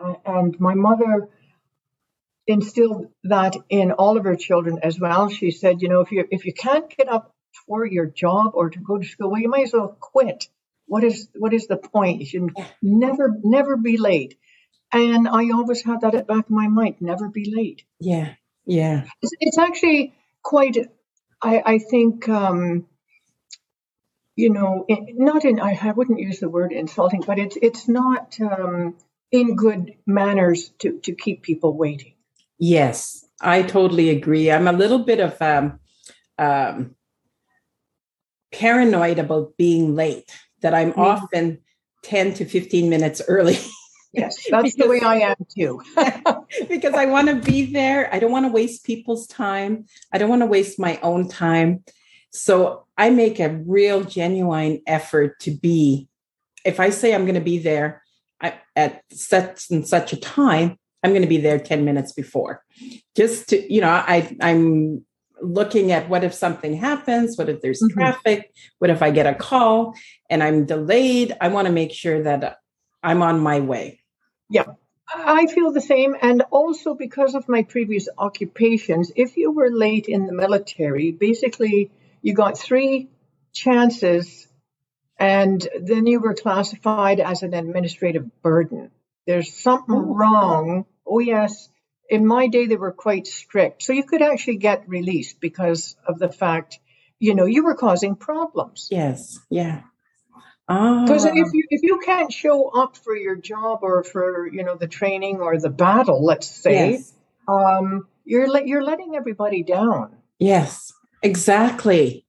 [0.00, 1.28] uh, and my mother
[2.46, 5.28] instilled that in all of her children as well.
[5.28, 7.34] She said, you know, if you if you can't get up
[7.66, 10.48] for your job or to go to school, well, you might as well quit.
[10.86, 12.20] What is what is the point?
[12.20, 12.50] You should
[12.80, 14.38] never never be late.
[14.92, 17.82] And I always had that at back of my mind, never be late.
[17.98, 19.04] Yeah, yeah.
[19.20, 20.76] It's, it's actually quite,
[21.42, 22.86] I, I think, um,
[24.36, 28.96] you know, not in, I, wouldn't use the word insulting, but it's, it's not um,
[29.32, 32.14] in good manners to, to keep people waiting.
[32.58, 34.50] Yes, I totally agree.
[34.50, 35.80] I'm a little bit of um,
[36.38, 36.94] um,
[38.58, 40.30] paranoid about being late,
[40.62, 41.00] that I'm mm-hmm.
[41.00, 41.58] often
[42.04, 43.58] 10 to 15 minutes early.
[44.12, 45.82] Yes, that's because, the way I am too.
[46.68, 48.12] because I want to be there.
[48.12, 49.86] I don't want to waste people's time.
[50.12, 51.84] I don't want to waste my own time.
[52.30, 56.08] So I make a real genuine effort to be,
[56.64, 58.02] if I say I'm going to be there
[58.40, 62.62] at such and such a time, I'm going to be there 10 minutes before.
[63.16, 65.04] Just to, you know, I, I'm
[65.40, 67.36] looking at what if something happens?
[67.36, 67.98] What if there's mm-hmm.
[67.98, 68.52] traffic?
[68.78, 69.94] What if I get a call
[70.30, 71.36] and I'm delayed?
[71.40, 72.58] I want to make sure that
[73.02, 74.00] I'm on my way.
[74.48, 74.64] Yeah,
[75.14, 76.16] I feel the same.
[76.20, 81.90] And also because of my previous occupations, if you were late in the military, basically
[82.22, 83.08] you got three
[83.52, 84.46] chances
[85.18, 88.90] and then you were classified as an administrative burden.
[89.26, 90.86] There's something wrong.
[91.06, 91.68] Oh, yes.
[92.08, 93.82] In my day, they were quite strict.
[93.82, 96.78] So you could actually get released because of the fact,
[97.18, 98.88] you know, you were causing problems.
[98.90, 99.38] Yes.
[99.50, 99.82] Yeah.
[100.68, 101.50] Because if ah.
[101.52, 105.40] you if you can't show up for your job or for you know the training
[105.40, 107.14] or the battle, let's say, yes.
[107.46, 110.16] um, you're le- you're letting everybody down.
[110.40, 110.92] Yes,
[111.22, 112.24] exactly.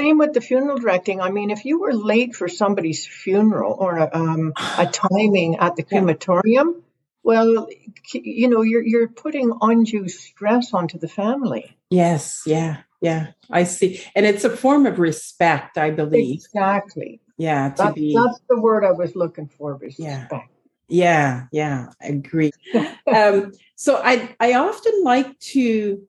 [0.00, 1.20] Same with the funeral directing.
[1.20, 5.76] I mean, if you were late for somebody's funeral or a, um, a timing at
[5.76, 6.82] the crematorium,
[7.22, 7.68] well,
[8.12, 11.76] you know, you're you're putting undue stress onto the family.
[11.90, 16.36] Yes, yeah, yeah, I see, and it's a form of respect, I believe.
[16.36, 17.20] Exactly.
[17.38, 20.32] Yeah to that's, be that's the word i was looking for respect.
[20.32, 20.40] Yeah
[20.88, 22.52] yeah yeah agree.
[23.12, 26.06] Um so i i often like to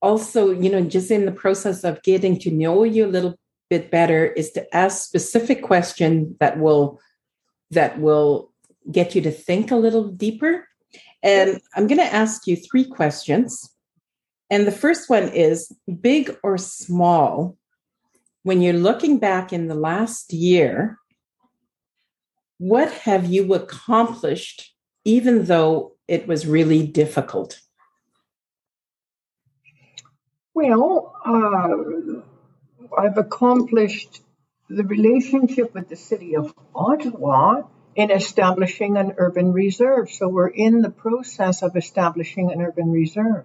[0.00, 3.34] also you know just in the process of getting to know you a little
[3.68, 7.00] bit better is to ask specific questions that will
[7.70, 8.52] that will
[8.90, 10.66] get you to think a little deeper.
[11.22, 13.74] And i'm going to ask you three questions.
[14.50, 15.70] And the first one is
[16.00, 17.58] big or small
[18.48, 20.98] when you're looking back in the last year,
[22.56, 24.74] what have you accomplished,
[25.04, 27.60] even though it was really difficult?
[30.54, 34.22] Well, uh, I've accomplished
[34.70, 37.64] the relationship with the city of Ottawa
[37.98, 40.08] in establishing an urban reserve.
[40.08, 43.44] So we're in the process of establishing an urban reserve.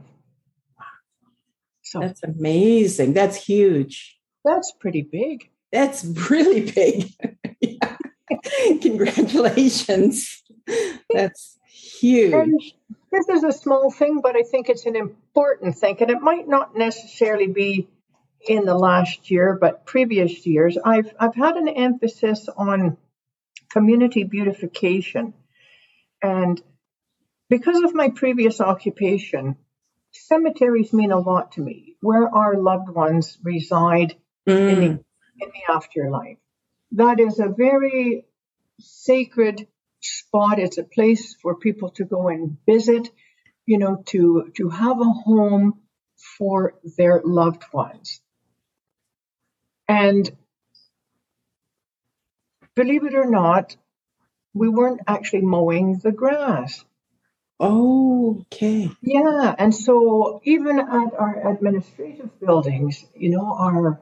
[1.81, 3.13] So that's amazing.
[3.13, 4.19] That's huge.
[4.45, 5.49] That's pretty big.
[5.71, 7.09] That's really big.
[8.83, 10.43] Congratulations.
[11.11, 12.33] That's huge.
[12.33, 12.61] And
[13.11, 15.97] this is a small thing, but I think it's an important thing.
[15.99, 17.87] And it might not necessarily be
[18.47, 20.77] in the last year, but previous years.
[20.85, 22.97] I've I've had an emphasis on
[23.73, 25.33] community beautification.
[26.21, 26.61] And
[27.49, 29.57] because of my previous occupation,
[30.11, 34.15] cemeteries mean a lot to me, where our loved ones reside
[34.47, 34.69] mm.
[34.71, 35.03] in, the, in
[35.39, 36.37] the afterlife.
[36.91, 38.25] That is a very
[38.79, 39.67] sacred
[40.01, 40.59] spot.
[40.59, 43.09] It's a place for people to go and visit,
[43.65, 45.81] you know, to, to have a home
[46.37, 48.21] for their loved ones.
[49.87, 50.29] And
[52.75, 53.75] believe it or not,
[54.53, 56.83] we weren't actually mowing the grass.
[57.59, 58.89] Oh, okay.
[59.01, 59.55] Yeah.
[59.57, 64.01] And so even at our administrative buildings, you know, our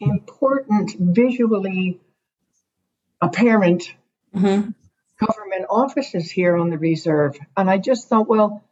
[0.00, 2.00] important visually
[3.20, 3.92] apparent
[4.34, 4.70] mm-hmm.
[5.24, 7.38] government offices here on the reserve.
[7.56, 8.64] And I just thought, well,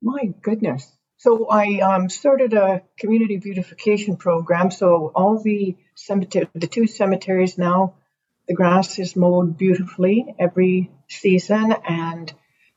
[0.00, 0.90] my goodness.
[1.18, 4.70] So I um, started a community beautification program.
[4.70, 7.94] So all the cemetery, the two cemeteries now,
[8.48, 12.32] the grass is mowed beautifully every season, and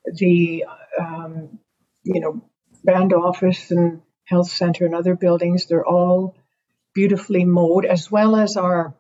[0.06, 0.66] the
[1.00, 1.60] um,
[2.04, 2.42] you know
[2.84, 6.36] band office and health center and other buildings, they're all
[6.94, 8.96] beautifully mowed, as well as our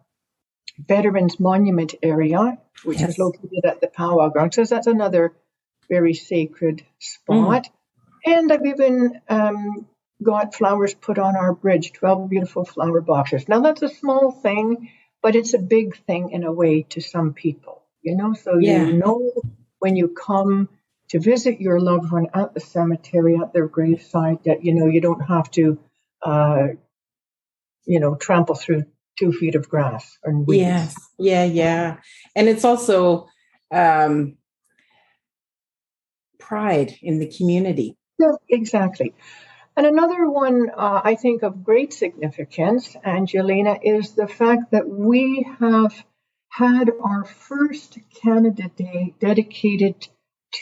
[0.77, 3.11] Veterans Monument area, which yes.
[3.11, 4.53] is located at the powwow ground.
[4.53, 5.33] So that's another
[5.89, 7.67] very sacred spot.
[7.67, 7.69] Mm.
[8.27, 9.87] And I've even um,
[10.21, 13.47] got flowers put on our bridge, 12 beautiful flower boxes.
[13.47, 14.89] Now that's a small thing,
[15.25, 18.35] but it's a big thing in a way to some people, you know?
[18.35, 18.85] So yeah.
[18.85, 19.31] you know
[19.79, 20.69] when you come
[21.09, 25.01] to visit your loved one at the cemetery, at their gravesite, that, you know, you
[25.01, 25.79] don't have to,
[26.21, 26.67] uh,
[27.85, 28.83] you know, trample through
[29.17, 30.61] two feet of grass and weeds.
[30.61, 30.95] Yes.
[31.17, 31.97] Yeah, yeah.
[32.35, 33.27] And it's also
[33.71, 34.37] um,
[36.37, 37.97] pride in the community.
[38.19, 39.15] Yeah, exactly.
[39.77, 45.47] And another one uh, I think of great significance, Angelina, is the fact that we
[45.59, 46.05] have
[46.49, 50.07] had our first Canada Day dedicated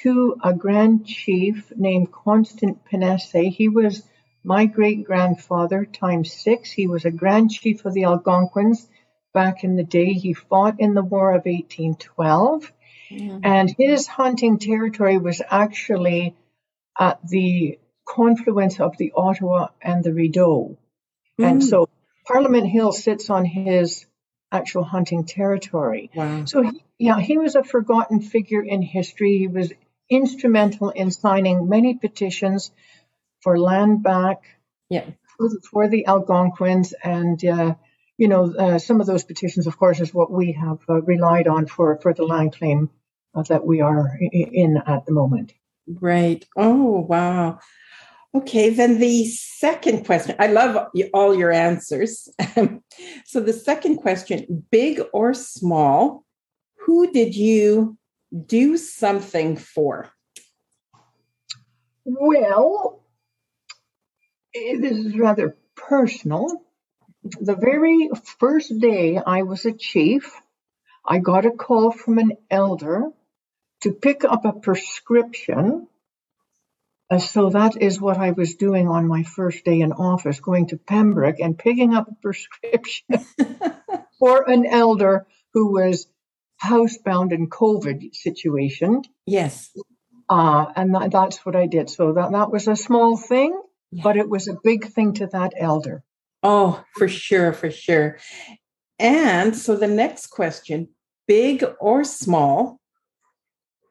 [0.01, 3.51] to a Grand Chief named Constant Pinesi.
[3.51, 4.01] He was
[4.43, 6.71] my great grandfather times six.
[6.71, 8.87] He was a Grand Chief of the Algonquins
[9.33, 10.13] back in the day.
[10.13, 12.73] He fought in the War of 1812,
[13.11, 13.39] mm-hmm.
[13.43, 16.35] and his hunting territory was actually
[16.99, 20.77] at the confluence of the Ottawa and the Rideau.
[21.39, 21.49] Mm.
[21.49, 21.89] And so
[22.25, 24.05] Parliament Hill sits on his
[24.51, 26.11] actual hunting territory.
[26.15, 26.45] Wow.
[26.45, 29.37] So, he, yeah, he was a forgotten figure in history.
[29.37, 29.73] He was
[30.09, 32.71] instrumental in signing many petitions
[33.41, 34.43] for land back
[34.89, 35.05] yeah.
[35.37, 36.93] for, for the Algonquins.
[37.03, 37.75] And, uh,
[38.17, 41.47] you know, uh, some of those petitions, of course, is what we have uh, relied
[41.47, 42.89] on for, for the land claim
[43.33, 45.53] uh, that we are in at the moment.
[45.87, 46.45] Right.
[46.55, 47.59] Oh, wow.
[48.35, 50.35] Okay, then the second question.
[50.39, 52.27] I love all your answers.
[53.25, 56.25] so, the second question big or small,
[56.79, 57.97] who did you
[58.47, 60.11] do something for?
[62.05, 63.03] Well,
[64.53, 66.65] this is rather personal.
[67.23, 70.41] The very first day I was a chief,
[71.05, 73.11] I got a call from an elder
[73.81, 75.87] to pick up a prescription.
[77.13, 80.67] Uh, so that is what I was doing on my first day in office, going
[80.69, 83.05] to Pembroke and picking up a prescription
[84.19, 86.07] for an elder who was
[86.63, 89.03] housebound in COVID situation.
[89.27, 89.69] Yes.
[90.27, 91.89] Uh, and that, that's what I did.
[91.91, 95.53] So that, that was a small thing, but it was a big thing to that
[95.55, 96.03] elder.
[96.41, 98.17] Oh, for sure, for sure.
[98.97, 100.89] And so the next question
[101.27, 102.79] big or small,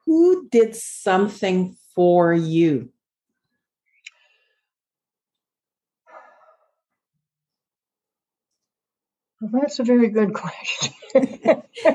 [0.05, 2.92] who did something for you?
[9.43, 10.93] Well, that's a very good question.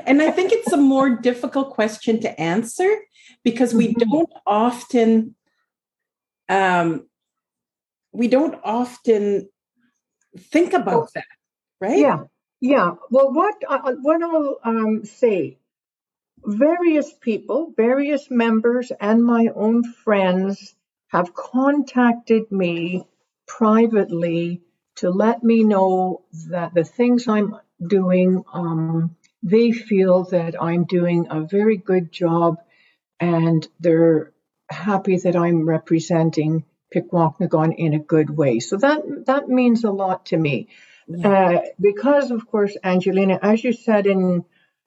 [0.05, 2.89] and I think it's a more difficult question to answer
[3.43, 4.09] because we mm-hmm.
[4.09, 5.35] don't often
[6.47, 7.07] um,
[8.11, 9.49] we don't often
[10.37, 11.25] think about that,
[11.81, 11.97] right?
[11.97, 12.23] Yeah.
[12.61, 12.91] Yeah.
[13.09, 15.57] Well, what uh, what I'll um, say,
[16.43, 20.75] various people, various members, and my own friends
[21.07, 23.07] have contacted me
[23.47, 24.61] privately
[24.99, 31.27] to let me know that the things I'm doing, um, they feel that I'm doing
[31.29, 32.57] a very good job,
[33.19, 34.33] and they're
[34.69, 38.59] happy that I'm representing Pikwakanagan in a good way.
[38.59, 40.67] So that that means a lot to me.
[41.07, 41.29] Yeah.
[41.29, 44.43] Uh, because of course, Angelina, as you said in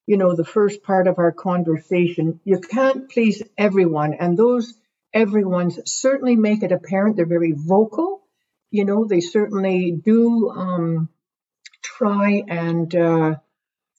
[0.06, 4.74] you know the first part of our conversation, you can't please everyone, and those
[5.14, 7.16] everyone's certainly make it apparent.
[7.16, 8.21] They're very vocal.
[8.72, 11.08] You know, they certainly do um,
[11.82, 13.34] try and uh,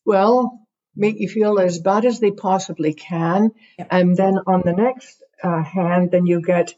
[0.05, 0.59] well
[0.95, 3.51] make you feel as bad as they possibly can.
[3.79, 3.87] Yep.
[3.89, 6.75] And then on the next uh, hand, then you get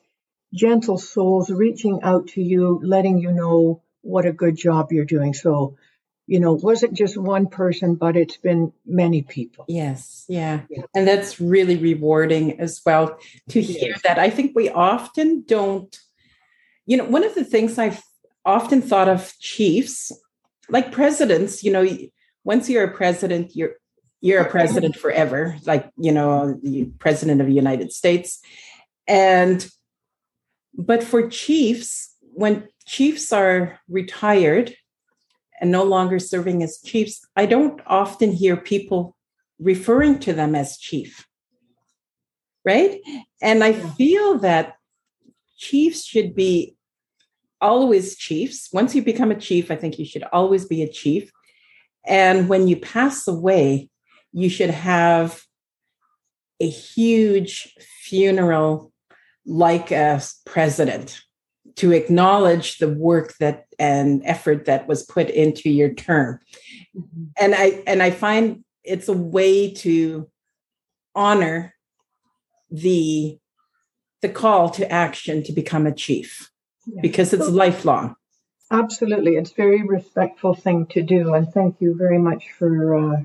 [0.53, 5.33] gentle souls reaching out to you, letting you know what a good job you're doing.
[5.33, 5.77] So,
[6.27, 9.65] you know, it wasn't just one person, but it's been many people.
[9.67, 10.25] Yes.
[10.29, 10.61] Yeah.
[10.69, 10.83] yeah.
[10.95, 13.17] And that's really rewarding as well
[13.49, 14.01] to hear yes.
[14.03, 14.17] that.
[14.17, 15.93] I think we often don't,
[16.85, 18.01] you know, one of the things I've
[18.45, 20.11] often thought of chiefs,
[20.69, 21.87] like presidents, you know,
[22.43, 23.75] once you're a president, you're
[24.21, 28.39] you're a president forever, like, you know, the president of the United States.
[29.07, 29.67] And
[30.73, 34.75] but for chiefs, when chiefs are retired
[35.61, 39.15] and no longer serving as chiefs, I don't often hear people
[39.59, 41.27] referring to them as chief.
[42.63, 42.99] Right.
[43.41, 44.75] And I feel that
[45.55, 46.74] chiefs should be
[47.65, 48.69] always chiefs.
[48.71, 51.31] Once you become a chief, I think you should always be a chief.
[52.05, 53.89] And when you pass away,
[54.31, 55.41] you should have
[56.59, 58.91] a huge funeral
[59.45, 61.21] like a president
[61.77, 66.39] to acknowledge the work that and effort that was put into your term
[66.95, 67.25] mm-hmm.
[67.37, 70.29] and i and i find it's a way to
[71.13, 71.75] honor
[72.71, 73.37] the
[74.21, 76.49] the call to action to become a chief
[76.85, 77.01] yeah.
[77.01, 78.15] because it's lifelong
[78.71, 83.23] absolutely it's a very respectful thing to do and thank you very much for uh,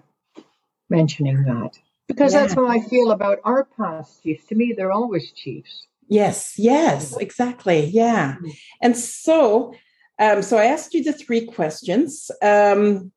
[0.89, 2.41] mentioning that because yeah.
[2.41, 7.17] that's how i feel about our past chiefs to me they're always chiefs Yes, yes,
[7.17, 7.85] exactly.
[7.85, 8.35] Yeah.
[8.35, 8.49] Mm-hmm.
[8.83, 9.75] And so,
[10.19, 12.33] um, so I asked you the three questions.
[12.43, 13.13] Um,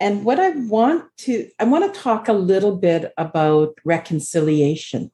[0.00, 5.12] and what I want to, I want to talk a little bit about reconciliation.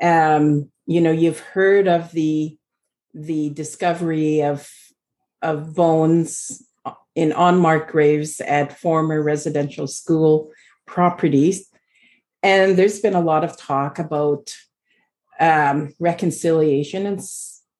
[0.00, 2.56] Um, you know, you've heard of the
[3.14, 4.68] the discovery of
[5.40, 6.62] of bones
[7.14, 10.50] in unmarked graves at former residential school
[10.86, 11.68] properties,
[12.42, 14.54] and there's been a lot of talk about
[15.40, 17.06] um, reconciliation.
[17.06, 17.20] And,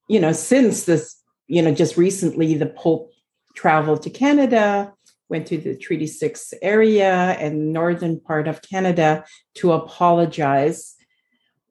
[0.09, 1.17] you know, since this,
[1.47, 3.13] you know, just recently the Pope
[3.55, 4.93] traveled to Canada,
[5.29, 10.95] went to the Treaty 6 area and northern part of Canada to apologize.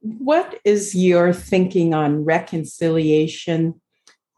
[0.01, 3.79] What is your thinking on reconciliation?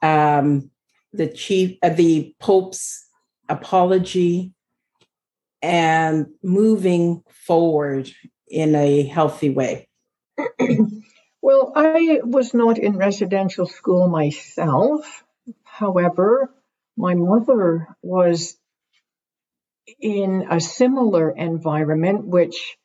[0.01, 0.69] Um,
[1.13, 3.07] the chief, uh, the Pope's
[3.49, 4.53] apology,
[5.61, 8.11] and moving forward
[8.47, 9.87] in a healthy way?
[11.43, 15.25] Well, I was not in residential school myself.
[15.65, 16.49] However,
[16.95, 18.55] my mother was
[19.99, 22.77] in a similar environment, which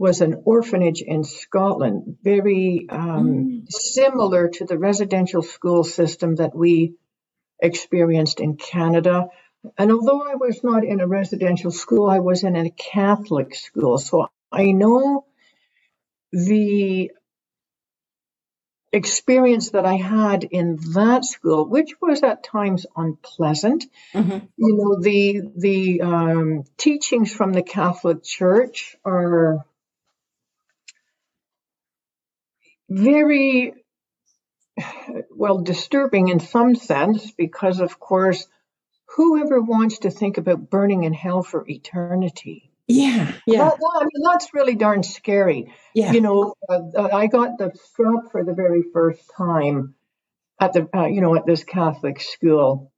[0.00, 3.66] was an orphanage in Scotland, very um, mm.
[3.68, 6.94] similar to the residential school system that we
[7.60, 9.28] experienced in Canada.
[9.76, 13.98] And although I was not in a residential school, I was in a Catholic school.
[13.98, 15.26] So I know
[16.32, 17.10] the
[18.92, 23.84] experience that I had in that school, which was at times unpleasant.
[24.14, 24.46] Mm-hmm.
[24.56, 29.66] You know, the the um, teachings from the Catholic Church are
[32.90, 33.74] very
[35.30, 38.46] well disturbing in some sense because, of course,
[39.16, 43.70] whoever wants to think about burning in hell for eternity yeah, yeah.
[43.70, 45.72] That, I mean, that's really darn scary.
[45.94, 46.12] Yeah.
[46.12, 49.94] You know, uh, uh, I got the strap for the very first time
[50.60, 52.92] at the, uh, you know, at this Catholic school.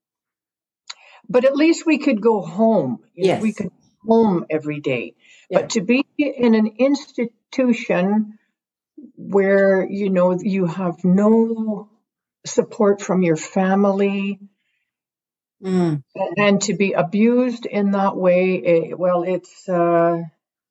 [1.29, 3.01] But at least we could go home.
[3.15, 3.39] You yes.
[3.39, 3.71] Know, we could
[4.07, 5.15] home every day.
[5.51, 5.61] Yeah.
[5.61, 8.39] But to be in an institution
[9.17, 11.89] where, you know, you have no
[12.45, 14.41] support from your family,
[15.63, 16.03] Mm.
[16.37, 20.23] And to be abused in that way, it, well, it's uh,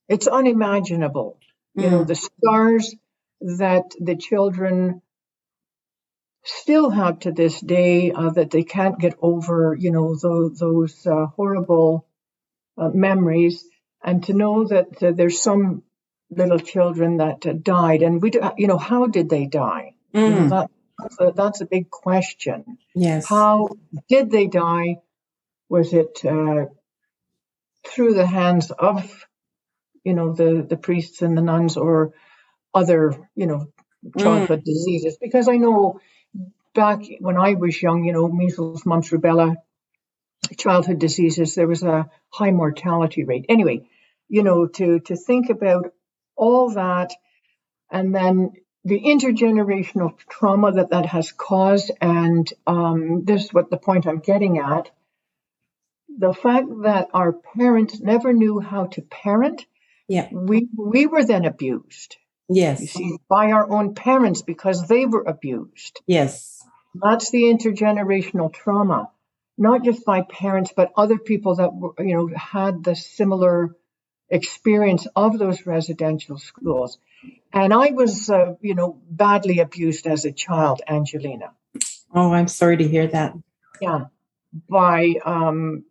[0.10, 1.40] it's unimaginable.
[1.78, 1.84] Mm.
[1.84, 2.08] You know, mm.
[2.08, 2.96] the scars
[3.42, 5.02] that the children
[6.44, 9.76] still have to this day uh, that they can't get over.
[9.80, 12.06] You know, those, those uh, horrible
[12.78, 13.64] uh, memories,
[14.04, 15.84] and to know that uh, there's some
[16.32, 19.94] little children that uh, died, and we, do, you know, how did they die?
[20.14, 20.22] Mm.
[20.22, 20.50] You know, mm.
[20.50, 22.78] that, that's, a, that's a big question.
[22.96, 23.28] Yes.
[23.28, 23.70] How
[24.08, 24.96] did they die?
[25.70, 26.66] Was it uh,
[27.88, 29.26] through the hands of,
[30.04, 32.14] you know, the the priests and the nuns, or
[32.74, 33.68] other, you know,
[34.18, 34.66] childhood mm.
[34.66, 35.18] diseases?
[35.22, 36.00] Because I know
[36.74, 39.56] back when I was young, you know, measles, mumps, rubella,
[40.58, 43.46] childhood diseases, there was a high mortality rate.
[43.48, 43.88] Anyway,
[44.28, 45.94] you know, to to think about
[46.42, 47.14] all that,
[47.92, 53.78] and then the intergenerational trauma that that has caused, and um, this is what the
[53.78, 54.89] point I'm getting at.
[56.18, 59.66] The fact that our parents never knew how to parent,
[60.08, 62.18] yeah, we we were then abused.
[62.50, 66.02] Yes, you see, by our own parents because they were abused.
[66.08, 66.60] Yes,
[66.96, 69.12] that's the intergenerational trauma,
[69.60, 73.76] not just by parents but other people that were, you know had the similar
[74.32, 76.98] experience of those residential schools.
[77.54, 81.52] And I was, uh, you know, badly abused as a child, Angelina.
[82.14, 83.34] Oh, I'm sorry to hear that.
[83.82, 84.06] Yeah,
[84.70, 85.84] by um,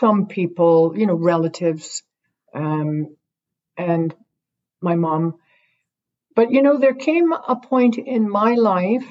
[0.00, 2.02] some people, you know, relatives,
[2.52, 3.16] um,
[3.76, 4.14] and
[4.80, 5.36] my mom.
[6.34, 9.06] But, you know, there came a point in my life,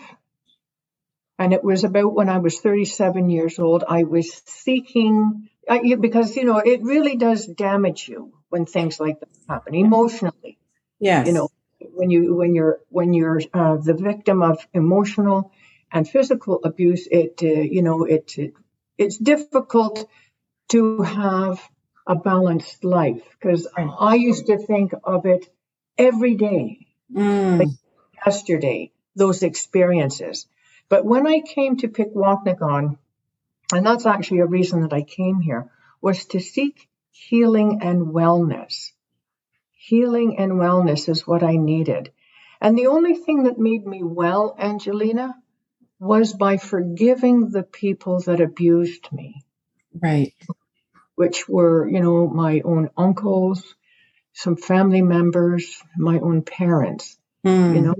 [1.40, 5.98] and it was about when I was 37 years old, I was seeking uh, you,
[5.98, 10.58] because you know it really does damage you when things like that happen emotionally.
[11.00, 11.28] Yes.
[11.28, 11.50] You know
[11.94, 15.52] when you when you're when you're uh, the victim of emotional
[15.92, 18.54] and physical abuse, it uh, you know it, it
[18.98, 20.08] it's difficult
[20.70, 21.62] to have
[22.08, 25.48] a balanced life because I used to think of it
[25.98, 27.60] every day, mm.
[27.60, 27.70] like
[28.26, 30.48] yesterday, those experiences.
[30.90, 32.98] But when I came to pick Pikwakanagan
[33.74, 35.70] and that's actually a reason that I came here,
[36.02, 38.92] was to seek healing and wellness.
[39.72, 42.12] Healing and wellness is what I needed.
[42.62, 45.36] And the only thing that made me well, Angelina,
[46.00, 49.44] was by forgiving the people that abused me.
[50.02, 50.34] Right.
[51.16, 53.76] Which were, you know, my own uncles,
[54.34, 57.18] some family members, my own parents.
[57.46, 57.76] Mm.
[57.76, 57.96] You know?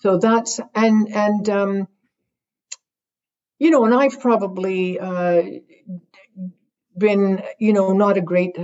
[0.00, 1.88] So that's and and um
[3.58, 5.42] you know, and I've probably uh,
[6.96, 8.56] been, you know, not a great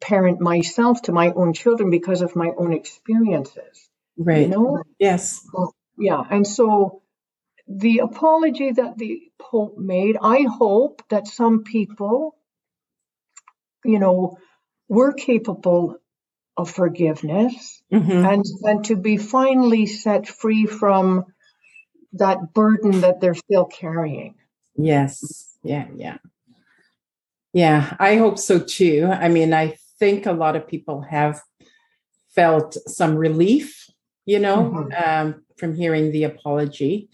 [0.00, 3.88] parent myself to my own children because of my own experiences.
[4.16, 4.42] Right.
[4.42, 4.82] You know?
[4.98, 5.46] Yes.
[5.98, 6.22] Yeah.
[6.30, 7.02] And so
[7.68, 12.36] the apology that the Pope made, I hope that some people,
[13.84, 14.38] you know,
[14.88, 15.96] were capable
[16.56, 18.10] of forgiveness mm-hmm.
[18.10, 21.26] and, and to be finally set free from
[22.12, 24.34] that burden that they're still carrying.
[24.76, 25.56] Yes.
[25.62, 25.86] Yeah.
[25.96, 26.18] Yeah.
[27.52, 27.96] Yeah.
[27.98, 29.08] I hope so too.
[29.10, 31.40] I mean, I think a lot of people have
[32.28, 33.90] felt some relief,
[34.26, 35.04] you know, mm-hmm.
[35.04, 37.08] um, from hearing the apology.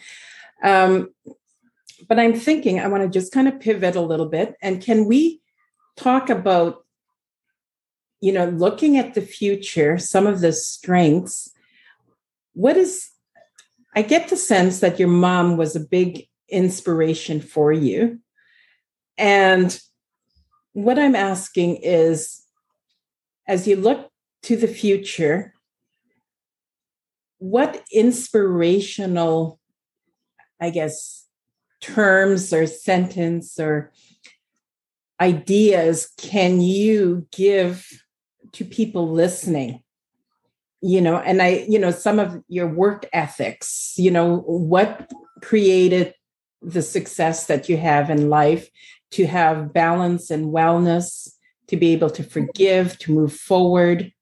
[0.63, 1.11] Um,
[2.09, 4.57] but I'm thinking I want to just kind of pivot a little bit.
[4.61, 5.41] And can we
[5.97, 6.85] talk about,
[8.21, 11.51] you know, looking at the future, some of the strengths?
[12.55, 13.12] What is
[13.95, 18.21] I get the sense that your mom was a big inspiration for you.
[19.19, 19.79] And
[20.73, 22.43] what I'm asking is
[23.47, 24.11] as you look
[24.45, 25.55] to the future,
[27.39, 29.61] what inspirational,
[30.61, 31.27] I guess,
[31.81, 33.93] terms or sentence or
[35.21, 37.87] ideas can you give
[38.53, 39.83] to people listening
[40.83, 45.11] you know and i you know some of your work ethics you know what
[45.41, 46.15] created
[46.63, 48.69] the success that you have in life
[49.11, 51.29] to have balance and wellness
[51.69, 54.13] to be able to forgive to move forward?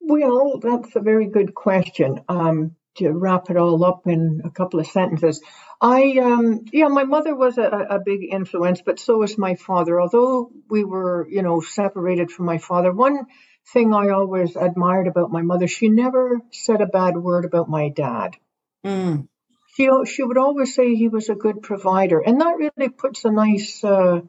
[0.00, 2.20] Well that's a very good question.
[2.28, 5.40] Um, to wrap it all up in a couple of sentences
[5.84, 10.00] I, um, yeah, my mother was a, a big influence, but so was my father.
[10.00, 13.26] Although we were, you know, separated from my father, one
[13.72, 17.90] thing I always admired about my mother, she never said a bad word about my
[17.90, 18.36] dad.
[18.82, 19.28] Mm.
[19.74, 22.18] She, she would always say he was a good provider.
[22.18, 24.20] And that really puts a nice uh,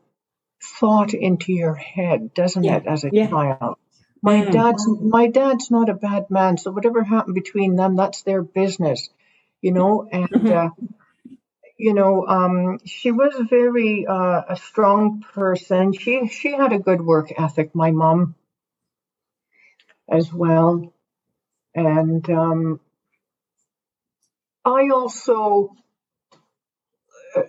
[0.61, 2.77] thought into your head, doesn't yeah.
[2.77, 3.29] it, as a yeah.
[3.29, 3.77] child?
[4.25, 4.51] My mm.
[4.51, 9.07] dad's my dad's not a bad man, so whatever happened between them, that's their business,
[9.61, 10.09] you know.
[10.11, 10.47] And mm-hmm.
[10.47, 10.69] uh,
[11.77, 15.93] you know, um, she was very uh, a strong person.
[15.93, 17.75] She she had a good work ethic.
[17.75, 18.33] My mom,
[20.09, 20.91] as well,
[21.75, 22.79] and um,
[24.65, 25.75] I also
[27.35, 27.43] uh,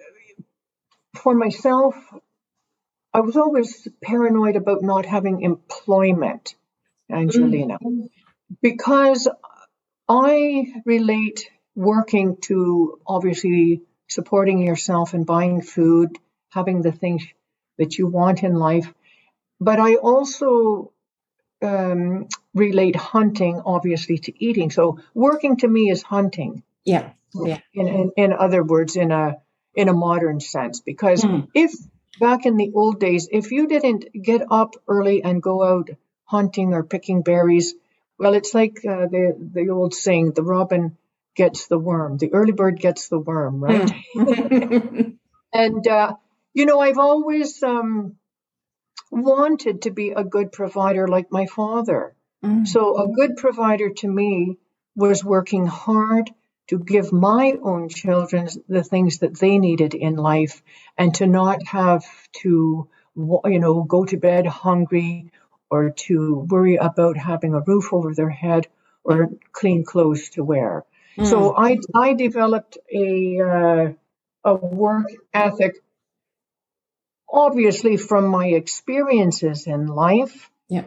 [1.15, 1.95] for myself,
[3.15, 6.55] I was always paranoid about not having employment,
[7.11, 8.09] Angelina, mm.
[8.63, 9.29] because
[10.09, 16.17] I relate working to obviously supporting yourself and buying food,
[16.51, 17.27] having the things
[17.79, 18.93] that you want in life.
[19.61, 20.93] But I also
[21.63, 24.71] um, relate hunting, obviously, to eating.
[24.71, 26.63] So working to me is hunting.
[26.85, 27.11] Yeah.
[27.35, 27.59] Yeah.
[27.75, 29.37] In, in, in other words, in a
[29.75, 31.49] in a modern sense, because mm.
[31.55, 31.73] if
[32.19, 35.91] back in the old days, if you didn't get up early and go out
[36.27, 37.75] hunting or picking berries,
[38.19, 40.97] well, it's like uh, the the old saying: the robin
[41.35, 43.93] gets the worm, the early bird gets the worm, right?
[44.17, 45.19] Mm.
[45.53, 46.15] and uh,
[46.55, 48.17] you know, I've always um,
[49.11, 52.15] wanted to be a good provider like my father.
[52.45, 52.67] Mm.
[52.67, 54.59] So a good provider to me
[54.95, 56.31] was working hard
[56.69, 60.63] to give my own children the things that they needed in life
[60.99, 62.05] and to not have
[62.43, 65.31] to you know go to bed hungry
[65.71, 68.67] or to worry about having a roof over their head
[69.05, 70.85] or clean clothes to wear
[71.17, 71.27] mm.
[71.27, 73.93] so i i developed a uh,
[74.45, 75.75] a work ethic
[77.29, 80.85] obviously from my experiences in life yeah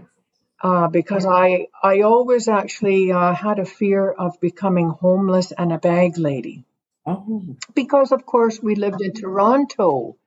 [0.62, 5.78] uh, because I I always actually uh, had a fear of becoming homeless and a
[5.78, 6.66] bag lady.
[7.06, 7.56] Oh.
[7.74, 10.18] Because of course we lived in Toronto,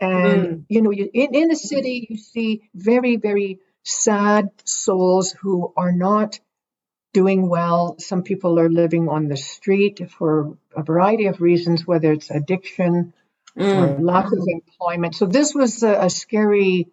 [0.00, 0.64] and mm.
[0.68, 5.92] you know, you, in in the city you see very very sad souls who are
[5.92, 6.40] not
[7.12, 7.96] doing well.
[7.98, 13.14] Some people are living on the street for a variety of reasons, whether it's addiction
[13.56, 13.98] mm.
[13.98, 15.14] or lack of employment.
[15.14, 16.88] So this was a, a scary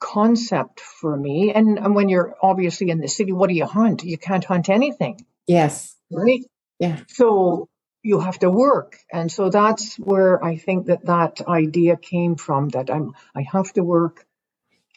[0.00, 1.52] concept for me.
[1.52, 4.04] And, and when you're obviously in the city, what do you hunt?
[4.04, 5.26] You can't hunt anything.
[5.46, 5.96] Yes.
[6.10, 6.44] Right.
[6.78, 7.00] Yeah.
[7.08, 7.68] So
[8.02, 8.96] you have to work.
[9.12, 13.72] And so that's where I think that that idea came from that I'm, I have
[13.72, 14.24] to work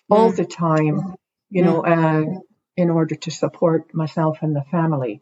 [0.09, 0.35] all mm.
[0.35, 1.15] the time,
[1.51, 1.65] you mm.
[1.65, 2.39] know, uh,
[2.75, 5.21] in order to support myself and the family.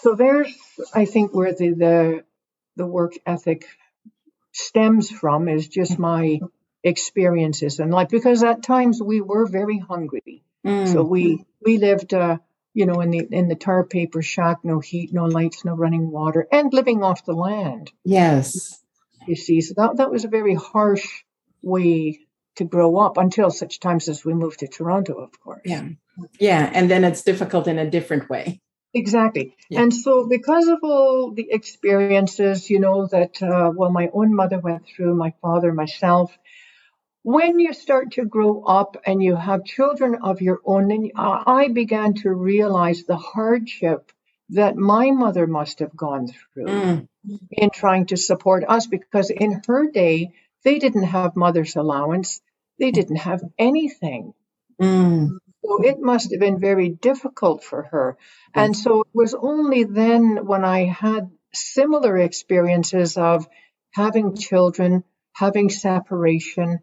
[0.00, 0.52] So there's,
[0.94, 2.24] I think, where the, the,
[2.76, 3.66] the work ethic
[4.52, 6.40] stems from is just my
[6.82, 10.90] experiences and like because at times we were very hungry mm.
[10.90, 12.38] so we we lived uh
[12.72, 16.10] you know in the in the tar paper shack no heat no lights no running
[16.10, 18.82] water and living off the land yes
[19.26, 21.06] you see so that that was a very harsh
[21.62, 22.18] way
[22.60, 25.88] to grow up until such times as we moved to toronto of course yeah
[26.38, 28.60] yeah and then it's difficult in a different way
[28.92, 29.56] Exactly.
[29.68, 29.82] Yeah.
[29.82, 34.58] And so, because of all the experiences, you know, that, uh, well, my own mother
[34.58, 36.36] went through, my father, myself,
[37.22, 41.68] when you start to grow up and you have children of your own, then I
[41.68, 44.10] began to realize the hardship
[44.50, 47.08] that my mother must have gone through mm.
[47.52, 50.32] in trying to support us because in her day,
[50.64, 52.40] they didn't have mother's allowance,
[52.80, 54.32] they didn't have anything.
[54.80, 55.38] Mm.
[55.64, 58.16] So it must have been very difficult for her.
[58.54, 63.46] And so it was only then when I had similar experiences of
[63.92, 66.80] having children, having separation,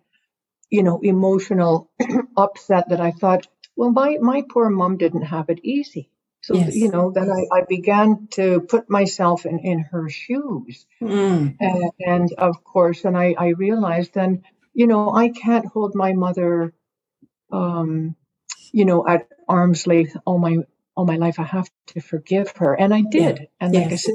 [0.69, 1.91] you know, emotional
[2.37, 6.11] upset that I thought, well, my, my poor mom didn't have it easy.
[6.41, 6.75] So, yes.
[6.75, 10.85] you know, then I, I, began to put myself in, in her shoes.
[11.01, 11.57] Mm.
[11.59, 14.43] And, and, of course, and I, I realized then,
[14.77, 16.71] you know, I can't hold my mother,
[17.51, 18.15] um,
[18.71, 20.57] you know, at arm's length all my,
[20.95, 21.39] all my life.
[21.39, 22.75] I have to forgive her.
[22.75, 23.39] And I did.
[23.39, 23.45] Yeah.
[23.59, 23.91] And like.
[23.91, 24.13] I said,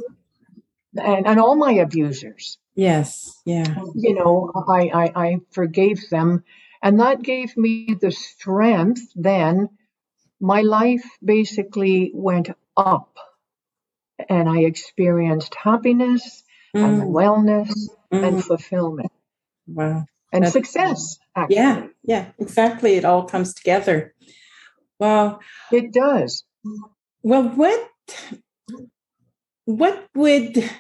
[0.95, 2.59] and, and all my abusers.
[2.77, 3.41] Yes.
[3.45, 3.75] Yeah.
[3.97, 6.45] You know, I, I, I forgave them.
[6.81, 9.69] And that gave me the strength then.
[10.39, 13.17] My life basically went up
[14.29, 16.85] and I experienced happiness mm.
[16.85, 17.73] and wellness
[18.13, 18.29] mm.
[18.29, 19.11] and fulfillment.
[19.67, 20.07] Wow.
[20.33, 21.19] And That's, success.
[21.37, 21.57] Actually.
[21.57, 21.87] Yeah.
[22.03, 22.27] Yeah.
[22.39, 22.95] Exactly.
[22.95, 24.15] It all comes together.
[24.99, 25.41] Wow.
[25.71, 26.45] It does.
[27.23, 27.91] Well, what
[29.65, 30.71] what would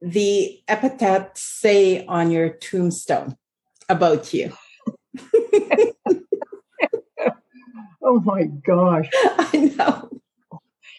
[0.00, 3.36] the epitaph say on your tombstone
[3.88, 4.52] about you?
[8.02, 9.08] oh my gosh.
[9.14, 10.10] I know.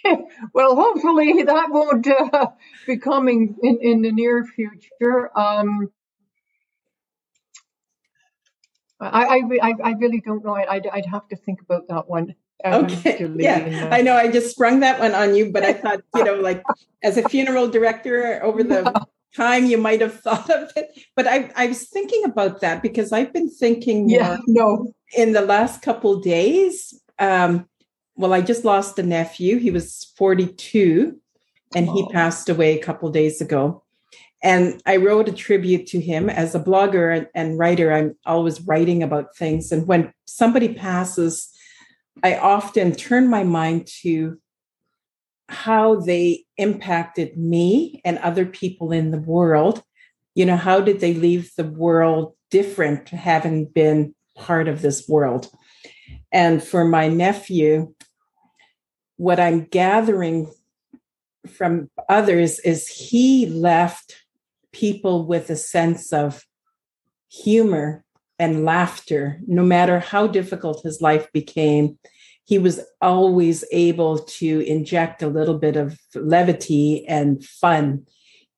[0.53, 2.47] well, hopefully that won't uh,
[2.85, 5.37] be coming in, in the near future.
[5.37, 5.89] Um,
[9.11, 10.55] I, I, I really don't know.
[10.55, 12.35] I'd, I'd have to think about that one.
[12.65, 13.29] Okay.
[13.37, 16.35] Yeah, I know I just sprung that one on you, but I thought, you know,
[16.35, 16.63] like
[17.03, 20.97] as a funeral director over the time you might have thought of it.
[21.15, 24.93] But I, I was thinking about that because I've been thinking yeah, no.
[25.17, 26.99] in the last couple days.
[27.19, 27.67] Um,
[28.15, 29.57] well, I just lost a nephew.
[29.57, 31.19] He was 42
[31.75, 31.93] and oh.
[31.93, 33.82] he passed away a couple days ago.
[34.43, 37.93] And I wrote a tribute to him as a blogger and, writer.
[37.93, 39.71] I'm always writing about things.
[39.71, 41.49] And when somebody passes,
[42.21, 44.37] I often turn my mind to
[45.47, 49.81] how they impacted me and other people in the world.
[50.35, 55.49] You know, how did they leave the world different having been part of this world?
[56.33, 57.93] And for my nephew,
[59.15, 60.51] what I'm gathering
[61.47, 64.22] from others is he left
[64.73, 66.43] people with a sense of
[67.29, 68.03] humor
[68.37, 71.97] and laughter, no matter how difficult his life became.
[72.45, 78.05] He was always able to inject a little bit of levity and fun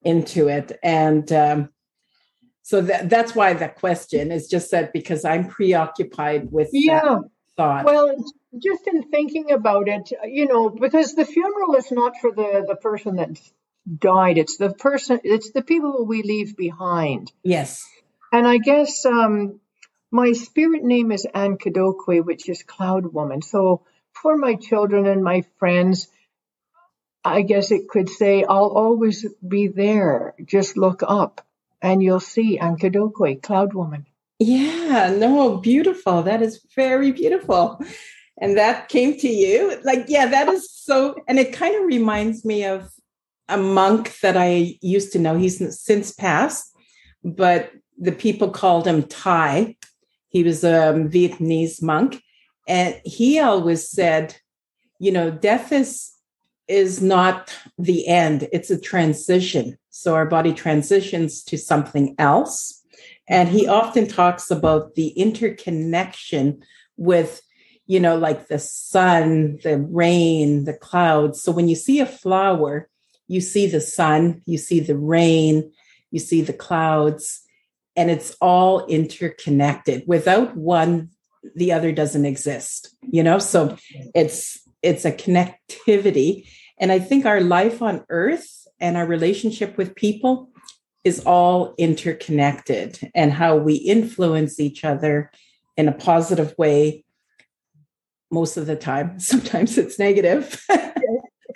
[0.02, 0.72] into it.
[0.82, 1.70] And um,
[2.64, 7.18] so that, that's why the question is just that because I'm preoccupied with yeah.
[7.56, 7.86] thought.
[7.86, 8.16] Well,
[8.58, 12.76] just in thinking about it, you know, because the funeral is not for the, the
[12.76, 13.54] person that's
[13.86, 14.38] died.
[14.38, 17.32] It's the person, it's the people we leave behind.
[17.44, 17.88] Yes.
[18.32, 19.60] And I guess um,
[20.12, 23.42] my spirit name is Anne Kadokwe, which is Cloud Woman.
[23.42, 23.84] So
[24.14, 26.08] for my children and my friends,
[27.24, 30.36] I guess it could say, I'll always be there.
[30.44, 31.42] Just look up
[31.82, 34.06] and you'll see Anne Kadokwe, Cloud Woman.
[34.40, 36.24] Yeah, no, beautiful.
[36.24, 37.80] That is very beautiful.
[38.38, 39.80] And that came to you.
[39.84, 42.92] Like, yeah, that is so, and it kind of reminds me of
[43.50, 45.38] a monk that I used to know.
[45.38, 46.76] He's since passed,
[47.24, 49.78] but the people called him Thay.
[50.30, 52.22] He was a Vietnamese monk.
[52.68, 54.36] And he always said,
[55.00, 56.16] you know, death is
[56.68, 59.78] is not the end, it's a transition.
[59.90, 62.84] So our body transitions to something else.
[63.28, 66.64] And he often talks about the interconnection
[66.98, 67.42] with,
[67.88, 71.42] you know, like the sun, the rain, the clouds.
[71.42, 72.90] So when you see a flower,
[73.28, 75.72] you see the sun, you see the rain,
[76.12, 77.42] you see the clouds,
[77.96, 80.04] and it's all interconnected.
[80.06, 81.10] Without one,
[81.56, 83.40] the other doesn't exist, you know?
[83.40, 83.78] So
[84.14, 86.48] it's it's a connectivity.
[86.78, 90.50] And I think our life on earth and our relationship with people
[91.04, 95.32] is all interconnected and how we influence each other
[95.78, 97.04] in a positive way
[98.32, 99.20] most of the time.
[99.20, 100.64] Sometimes it's negative.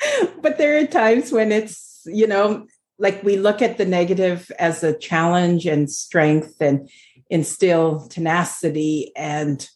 [0.41, 2.65] but there are times when it's, you know,
[2.97, 6.89] like we look at the negative as a challenge and strength and
[7.29, 9.69] instill tenacity and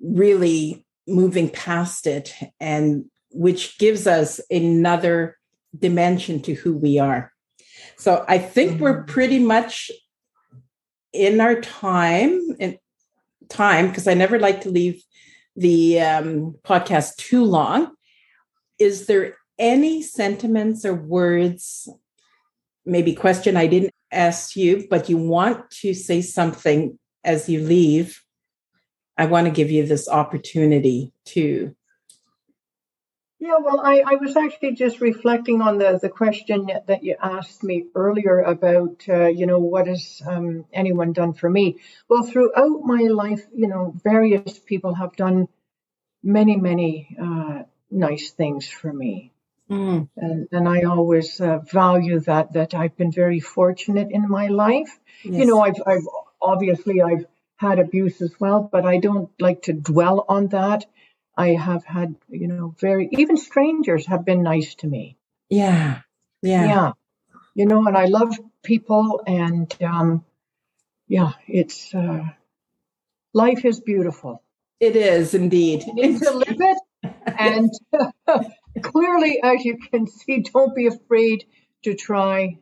[0.00, 5.36] really moving past it and which gives us another
[5.76, 7.32] dimension to who we are.
[7.96, 9.12] So I think we're mm-hmm.
[9.12, 9.90] pretty much
[11.12, 12.78] in our time in
[13.48, 15.02] time because I never like to leave
[15.56, 17.92] the um, podcast too long.
[18.78, 21.88] Is there any sentiments or words,
[22.84, 28.20] maybe question I didn't ask you, but you want to say something as you leave,
[29.16, 31.76] I want to give you this opportunity to.
[33.38, 37.62] Yeah, well, I, I was actually just reflecting on the, the question that you asked
[37.62, 41.78] me earlier about, uh, you know, what has um, anyone done for me?
[42.08, 45.46] Well, throughout my life, you know, various people have done
[46.22, 49.32] many, many uh, nice things for me.
[49.72, 50.08] Mm.
[50.16, 55.00] And, and I always uh, value that, that I've been very fortunate in my life.
[55.24, 55.38] Yes.
[55.38, 56.06] You know, I've, I've
[56.42, 57.24] obviously I've
[57.56, 60.84] had abuse as well, but I don't like to dwell on that.
[61.36, 65.16] I have had, you know, very, even strangers have been nice to me.
[65.48, 66.00] Yeah.
[66.42, 66.66] Yeah.
[66.66, 66.92] Yeah.
[67.54, 70.24] You know, and I love people and, um,
[71.08, 72.24] yeah, it's, uh,
[73.32, 74.42] life is beautiful.
[74.80, 75.84] It is indeed.
[75.86, 76.78] You need to live it
[77.26, 77.70] and
[78.82, 81.44] clearly, as you can see, don't be afraid
[81.82, 82.56] to try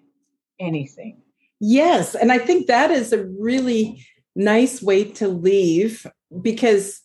[0.59, 1.21] anything.
[1.61, 2.15] Yes.
[2.15, 4.05] And I think that is a really
[4.35, 6.07] nice way to leave
[6.43, 7.01] because,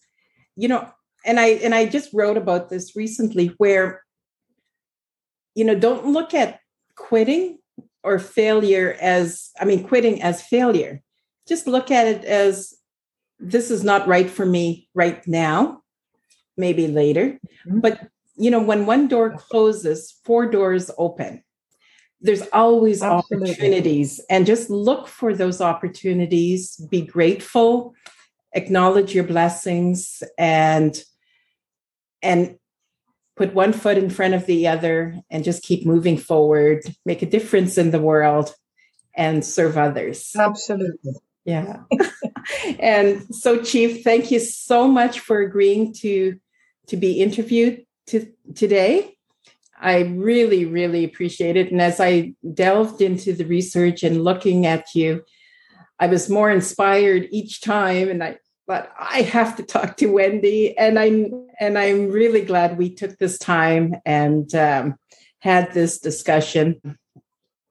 [0.55, 0.89] you know,
[1.25, 4.03] and I and I just wrote about this recently where,
[5.55, 6.59] you know, don't look at
[6.95, 7.57] quitting
[8.03, 11.01] or failure as I mean quitting as failure.
[11.47, 12.73] Just look at it as
[13.39, 15.81] this is not right for me right now,
[16.57, 17.39] maybe later.
[17.67, 17.79] Mm-hmm.
[17.79, 21.43] But you know, when one door closes, four doors open.
[22.21, 23.51] There's always Absolutely.
[23.51, 26.75] opportunities, and just look for those opportunities.
[26.89, 27.93] Be grateful,
[28.53, 31.01] acknowledge your blessings, and
[32.21, 32.57] and
[33.35, 36.83] put one foot in front of the other, and just keep moving forward.
[37.05, 38.55] Make a difference in the world,
[39.15, 40.31] and serve others.
[40.35, 41.13] Absolutely.
[41.45, 41.83] Yeah.
[42.79, 46.39] and so, Chief, thank you so much for agreeing to
[46.87, 49.15] to be interviewed to, today.
[49.79, 51.71] I really, really appreciate it.
[51.71, 55.23] And as I delved into the research and looking at you,
[55.99, 58.09] I was more inspired each time.
[58.09, 62.77] And I but I have to talk to Wendy, and I'm and I'm really glad
[62.77, 64.95] we took this time and um,
[65.39, 66.97] had this discussion.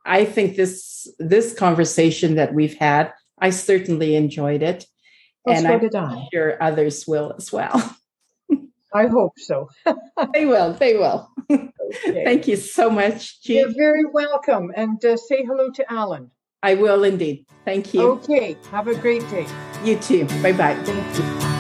[0.07, 4.87] I think this this conversation that we've had, I certainly enjoyed it,
[5.45, 6.29] well, and so I'm did I.
[6.33, 7.97] sure others will as well.
[8.95, 9.68] I hope so.
[10.32, 10.72] they will.
[10.74, 11.28] They will.
[11.51, 12.24] Okay.
[12.24, 14.72] Thank you so much, You're very welcome.
[14.74, 16.30] And uh, say hello to Alan.
[16.62, 17.45] I will indeed.
[17.64, 18.12] Thank you.
[18.12, 18.57] Okay.
[18.70, 19.47] Have a great day.
[19.84, 20.24] You too.
[20.42, 20.74] Bye bye.
[20.84, 21.54] Thank you.